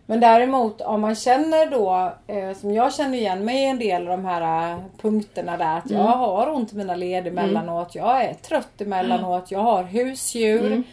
Men 0.05 0.19
däremot 0.19 0.81
om 0.81 1.01
man 1.01 1.15
känner 1.15 1.71
då, 1.71 2.13
eh, 2.27 2.53
som 2.57 2.73
jag 2.73 2.93
känner 2.93 3.17
igen 3.17 3.45
mig 3.45 3.63
i 3.63 3.65
en 3.65 3.79
del 3.79 4.01
av 4.01 4.17
de 4.17 4.25
här 4.25 4.71
eh, 4.73 4.79
punkterna 5.01 5.57
där. 5.57 5.77
Att 5.77 5.91
jag 5.91 5.99
Mm. 6.05 6.19
har 6.19 6.49
ont 6.53 6.73
i 6.73 6.75
mina 6.75 6.95
led 6.95 7.27
emellanåt. 7.27 7.95
Jag 7.95 8.23
är 8.23 8.33
trött 8.33 8.81
emellanåt. 8.81 9.51
Jag 9.51 9.59
har 9.59 9.83
husdjur. 9.83 10.83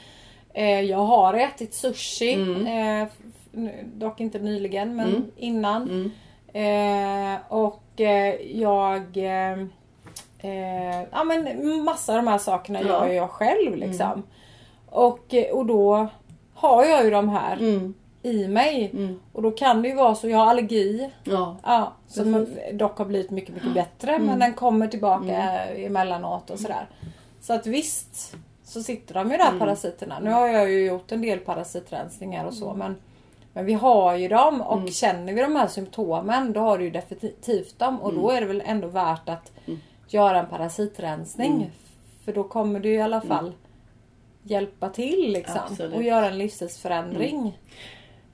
Mm. 0.54 0.78
Eh, 0.84 0.90
jag 0.90 0.98
har 0.98 1.34
ätit 1.34 1.74
sushi. 1.74 2.32
Mm. 2.34 2.66
Eh, 3.02 3.08
dock 3.94 4.20
inte 4.20 4.38
nyligen 4.38 4.96
men 4.96 5.08
Mm. 5.08 5.30
innan. 5.36 5.82
Mm. 5.82 7.34
Eh, 7.34 7.40
och 7.48 7.82
jag... 8.52 9.16
Ja 11.10 11.24
men 11.24 11.82
massa 11.84 12.12
av 12.12 12.16
de 12.24 12.26
här 12.30 12.38
sakerna 12.38 12.80
Ja. 12.82 12.86
gör 12.86 13.14
jag 13.14 13.30
själv 13.30 13.76
liksom. 13.76 14.22
Och, 14.90 15.34
och 15.52 15.66
då 15.66 16.06
har 16.54 16.84
jag 16.84 17.04
ju 17.04 17.10
de 17.10 17.28
här 17.28 17.56
Mm. 17.56 17.94
i 18.22 18.48
mig. 18.48 18.90
Mm. 18.92 19.20
Och 19.32 19.42
då 19.42 19.50
kan 19.50 19.82
det 19.82 19.88
ju 19.88 19.94
vara 19.94 20.14
så, 20.14 20.28
jag 20.28 20.38
har 20.38 20.46
allergi. 20.46 21.10
Ja. 21.24 21.56
Ja, 21.62 21.92
som 22.08 22.34
Precis. 22.34 22.58
dock 22.72 22.98
har 22.98 23.04
blivit 23.04 23.30
mycket, 23.30 23.54
mycket 23.54 23.74
bättre. 23.74 24.14
Mm. 24.14 24.26
Men 24.26 24.38
den 24.38 24.54
kommer 24.54 24.86
tillbaka 24.86 25.36
emellanåt 25.64 26.50
och 26.50 26.58
sådär. 26.58 26.86
Så 27.40 27.52
att 27.54 27.66
visst 27.66 28.34
så 28.72 28.82
sitter 28.82 29.14
de 29.14 29.28
ju 29.30 29.35
Mm. 29.35 29.52
där 29.52 29.58
parasiterna. 29.58 30.18
Nu 30.20 30.30
har 30.30 30.48
jag 30.48 30.70
ju 30.70 30.87
gjort 30.87 31.12
en 31.12 31.22
del 31.22 31.38
parasitrensningar 31.38 32.44
och 32.44 32.54
så 32.54 32.66
Mm. 32.66 32.78
men 32.78 32.96
men 33.54 33.64
vi 33.64 33.72
har 33.72 34.16
ju 34.16 34.28
dem 34.28 34.61
och 34.61 34.88
känner 34.92 35.32
vi 35.32 35.40
de 35.42 35.56
här 35.56 35.66
symptomen 35.66 36.52
då 36.52 36.61
har 36.61 36.78
du 36.78 36.85
ju 36.85 36.90
definitivt 36.90 37.78
dem 37.78 38.00
och 38.00 38.11
Mm. 38.11 38.22
då 38.22 38.30
är 38.30 38.40
det 38.40 38.46
väl 38.46 38.62
ändå 38.66 38.88
värt 38.88 39.28
att 39.28 39.52
göra 40.08 40.38
en 40.40 40.46
parasitrensning. 40.46 41.52
Mm. 41.52 41.68
För 42.24 42.32
då 42.32 42.44
kommer 42.44 42.80
du 42.80 42.94
i 42.94 43.00
alla 43.02 43.20
fall 43.20 43.52
hjälpa 44.42 44.88
till 44.88 45.32
liksom. 45.32 45.61
Absolut. 45.70 45.94
Och 45.94 46.02
göra 46.02 46.26
en 46.30 46.38
livsstilsförändring. 46.38 47.58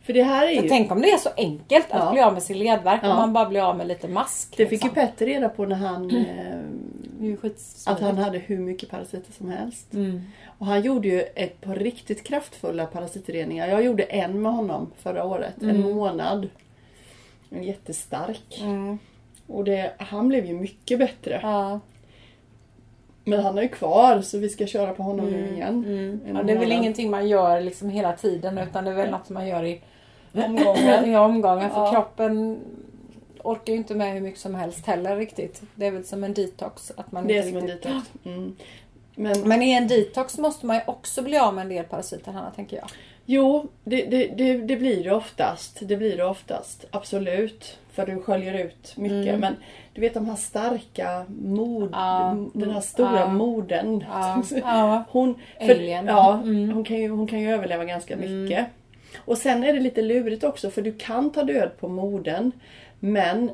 För 0.08 0.12
det 0.12 0.22
här 0.22 0.46
är 0.46 0.62
ju... 0.62 0.68
tänk 0.68 0.92
om 0.92 1.02
det 1.02 1.10
är 1.10 1.18
så 1.18 1.28
enkelt 1.36 1.86
att 1.90 2.04
Ja. 2.04 2.12
bli 2.12 2.20
av 2.20 2.32
med 2.32 2.42
sin 2.42 2.58
ledvärk 2.58 3.00
Ja. 3.02 3.10
om 3.10 3.16
man 3.16 3.32
bara 3.32 3.48
blir 3.48 3.60
av 3.60 3.76
med 3.76 3.86
lite 3.86 4.08
mask. 4.08 4.54
Det 4.56 4.66
fick 4.66 4.70
liksom. 4.70 4.88
ju 4.88 4.94
Petter 4.94 5.26
reda 5.26 5.48
på 5.48 5.66
när 5.66 5.76
han... 5.76 6.10
Eh, 6.10 7.26
ju 7.26 7.36
skitsmidigt. 7.36 7.88
att 7.88 8.00
han 8.00 8.18
hade 8.18 8.38
hur 8.38 8.58
mycket 8.58 8.90
parasiter 8.90 9.32
som 9.32 9.50
helst. 9.50 9.94
Mm. 9.94 10.22
Och 10.58 10.66
han 10.66 10.82
gjorde 10.82 11.08
ju 11.08 11.20
ett 11.20 11.60
par 11.60 11.74
riktigt 11.74 12.24
kraftfulla 12.24 12.86
parasitreningar. 12.86 13.68
Jag 13.68 13.84
gjorde 13.84 14.02
en 14.02 14.42
med 14.42 14.52
honom 14.52 14.90
förra 14.98 15.24
året. 15.24 15.62
En 15.62 15.80
månad. 15.80 16.48
En 17.50 17.62
jättestark. 17.62 18.60
Mm. 18.60 18.98
Och 19.46 19.64
det, 19.64 19.92
han 19.98 20.28
blev 20.28 20.46
ju 20.46 20.54
mycket 20.54 20.98
bättre. 20.98 21.40
Ja. 21.42 21.80
Men 23.24 23.40
han 23.40 23.58
är 23.58 23.62
ju 23.62 23.68
kvar 23.68 24.20
så 24.20 24.38
vi 24.38 24.48
ska 24.48 24.66
köra 24.66 24.94
på 24.94 25.02
honom 25.02 25.30
nu 25.30 25.48
igen. 25.48 25.84
Mm. 25.84 26.20
Ja, 26.36 26.42
det 26.42 26.52
är 26.52 26.58
väl 26.58 26.72
ingenting 26.72 27.10
man 27.10 27.28
gör 27.28 27.60
liksom 27.60 27.90
hela 27.90 28.12
tiden 28.12 28.58
utan 28.58 28.84
det 28.84 28.90
är 28.90 28.94
väl 28.94 29.10
något 29.10 29.26
som 29.26 29.34
man 29.34 29.48
gör 29.48 29.64
i 29.64 29.80
Omgångar. 30.32 31.06
i 31.08 31.16
omgångar 31.16 31.68
för 31.68 31.80
Ja. 31.80 31.90
kroppen 31.92 32.58
orkar 33.44 33.72
ju 33.72 33.78
inte 33.78 33.94
med 33.94 34.12
hur 34.14 34.20
mycket 34.20 34.40
som 34.40 34.54
helst 34.54 34.86
heller 34.86 35.16
riktigt. 35.16 35.62
Det 35.74 35.86
är 35.86 35.90
väl 35.90 36.04
som 36.04 36.24
en 36.24 36.34
detox. 36.34 36.92
Att 36.96 37.12
man 37.12 37.26
Det 37.26 37.38
är 37.38 37.42
som 37.42 37.56
en 37.56 37.66
detox. 37.66 37.94
Mm. 38.24 38.56
Men 39.14 39.48
Men 39.48 39.62
i 39.62 39.72
en 39.72 39.88
detox 39.88 40.38
måste 40.38 40.66
man 40.66 40.76
ju 40.76 40.82
också 40.86 41.22
bli 41.22 41.38
av 41.38 41.54
med 41.54 41.62
en 41.62 41.68
del 41.68 41.84
parasiter 41.84 42.32
Hanna, 42.32 42.50
tänker 42.50 42.76
jag. 42.76 42.86
jo, 43.26 43.66
det, 43.84 44.02
det, 44.04 44.26
det, 44.36 44.58
det 44.58 44.76
blir 44.76 45.04
det 45.04 45.10
oftast. 45.14 45.78
Det 45.82 45.96
blir 45.96 46.16
det 46.16 46.24
oftast. 46.24 46.84
Absolut. 46.90 47.78
För 47.92 48.06
du 48.06 48.20
sköljer 48.20 48.64
ut 48.64 48.94
mycket. 48.96 49.28
Mm. 49.28 49.40
Men 49.40 49.56
du 49.94 50.00
vet 50.00 50.14
de 50.14 50.28
här 50.28 50.36
starka 50.36 51.24
mod, 51.28 51.88
Ja. 51.92 52.36
den 52.54 52.70
här 52.70 52.80
stora 52.80 53.20
Ja. 53.20 53.28
moden. 53.28 54.04
Ja. 54.10 54.42
ja. 54.62 55.04
Hon, 55.10 55.34
för, 55.58 55.70
Alien. 55.70 56.06
ja, 56.06 56.32
Mm. 56.42 56.70
hon, 56.70 56.84
kan 56.84 56.96
ju, 56.96 57.08
hon 57.08 57.26
kan 57.26 57.40
ju 57.40 57.50
överleva 57.52 57.84
ganska 57.84 58.16
mycket. 58.16 58.66
Och 59.16 59.38
sen 59.38 59.64
är 59.64 59.72
det 59.72 59.80
lite 59.80 60.02
lurigt 60.02 60.44
också 60.44 60.70
för 60.70 60.82
du 60.82 60.92
kan 60.92 61.32
ta 61.32 61.42
död 61.42 61.70
på 61.80 61.88
moden. 61.88 62.52
Men 63.00 63.50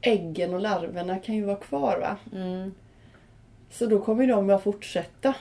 äggen 0.00 0.54
och 0.54 0.60
larverna 0.60 1.18
kan 1.18 1.34
ju 1.34 1.44
vara 1.44 1.56
kvar 1.56 1.98
va. 2.00 2.16
Mm. 2.32 2.74
Så 3.70 3.86
då 3.86 4.00
kommer 4.00 4.26
de 4.26 4.50
att 4.50 4.62
fortsätta. 4.62 5.34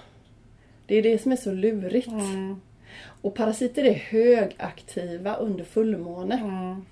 Det 0.86 0.95
är 0.95 1.04
det 1.04 1.21
som 1.21 1.32
är 1.32 1.36
så 1.36 1.51
lurigt. 1.51 2.08
Mm. 2.08 2.62
Och 3.21 3.36
parasiter 3.36 3.84
är 3.84 3.93
högaktiva 3.93 5.36
under 5.36 5.63
fullmåne. 5.63 6.36
Mm. 6.36 6.86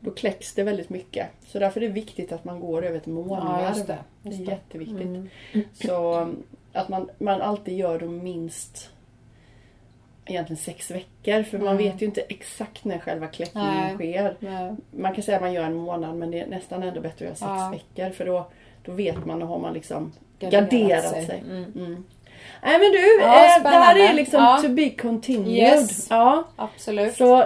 Då 0.00 0.10
kläcks 0.10 0.54
det 0.54 0.62
väldigt 0.62 0.90
mycket. 0.90 1.26
Så 1.46 1.58
därför 1.58 1.80
är 1.80 1.88
det 1.88 1.94
viktigt 1.94 2.32
att 2.32 2.44
man 2.44 2.60
går 2.60 2.84
över 2.84 2.96
ett 2.96 3.06
månvarv. 3.06 3.62
Ja, 3.62 3.68
just 3.68 3.86
det. 3.86 3.98
det. 4.22 4.28
Är 4.28 4.32
jätteviktigt. 4.32 5.00
Mm. 5.00 5.28
Så 5.72 6.28
att 6.72 6.88
man, 6.88 7.10
man 7.18 7.42
alltid 7.42 7.76
gör 7.76 7.98
dem 7.98 8.18
minst 8.22 8.90
egentligen 10.30 10.56
sex 10.62 10.90
veckor. 10.90 11.42
För 11.42 11.58
man 11.58 11.68
Mm. 11.68 11.78
vet 11.78 12.02
ju 12.02 12.06
inte 12.06 12.20
exakt 12.20 12.84
när 12.84 12.98
själva 12.98 13.26
kläckningen 13.26 13.74
Nej. 13.74 13.94
sker. 13.94 14.36
Nej. 14.40 14.74
Man 14.90 15.14
kan 15.14 15.22
säga 15.22 15.36
att 15.36 15.42
man 15.42 15.52
gör 15.52 15.64
en 15.64 15.74
månad 15.74 16.16
men 16.16 16.30
det 16.30 16.40
är 16.40 16.46
nästan 16.46 16.82
ändå 16.82 17.00
bättre 17.00 17.14
att 17.14 17.20
göra 17.20 17.34
sex 17.34 17.48
Ja. 17.48 17.70
veckor. 17.96 18.10
För 18.14 18.26
då, 18.26 18.46
då 18.84 18.92
vet 18.92 19.24
man 19.26 19.42
och 19.42 19.48
har 19.48 19.58
man 19.58 19.72
liksom 19.74 20.12
Garderat 20.38 20.70
garderat, 20.70 21.10
sig. 21.10 21.26
sig. 21.26 21.42
Mm. 21.46 22.04
Mm. 22.62 22.80
Nej 22.80 22.90
men 22.90 22.92
du, 22.92 23.20
Ja, 23.22 23.56
eh, 23.56 23.62
det 23.62 23.68
här 23.68 23.98
är 24.10 24.12
liksom 24.12 24.42
Ja. 24.42 24.58
to 24.62 24.68
be 24.68 24.90
continued. 24.90 25.78
Yes. 25.78 26.06
Ja. 26.10 26.44
Absolut. 26.56 27.16
Så 27.16 27.44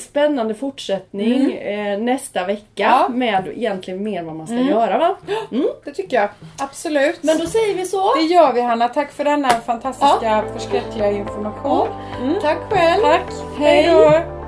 spännande 0.00 0.54
fortsättning 0.54 1.52
eh, 1.52 1.98
nästa 1.98 2.44
vecka 2.46 2.86
Mm. 2.86 2.98
Ja. 3.00 3.08
med 3.08 3.48
egentligen 3.56 4.02
mer 4.02 4.22
vad 4.22 4.36
man 4.36 4.46
ska 4.46 4.56
göra 4.56 4.98
va? 4.98 5.16
Mm. 5.52 5.66
Det 5.84 5.90
tycker 5.92 6.16
jag. 6.20 6.28
Absolut. 6.58 7.22
Men 7.22 7.38
då 7.38 7.46
säger 7.46 7.74
vi 7.74 7.86
så. 7.86 8.14
Det 8.14 8.22
gör 8.22 8.52
vi 8.52 8.60
Hanna. 8.60 8.88
Tack 8.88 9.12
för 9.12 9.24
denna 9.24 9.48
fantastiska 9.50 10.44
förskräckliga 10.52 11.10
information. 11.10 11.88
Tack 12.42 12.58
själv. 12.70 13.02
Tack. 13.02 13.22
Hej. 13.58 13.82
Hej 13.82 13.94
då. 13.94 14.39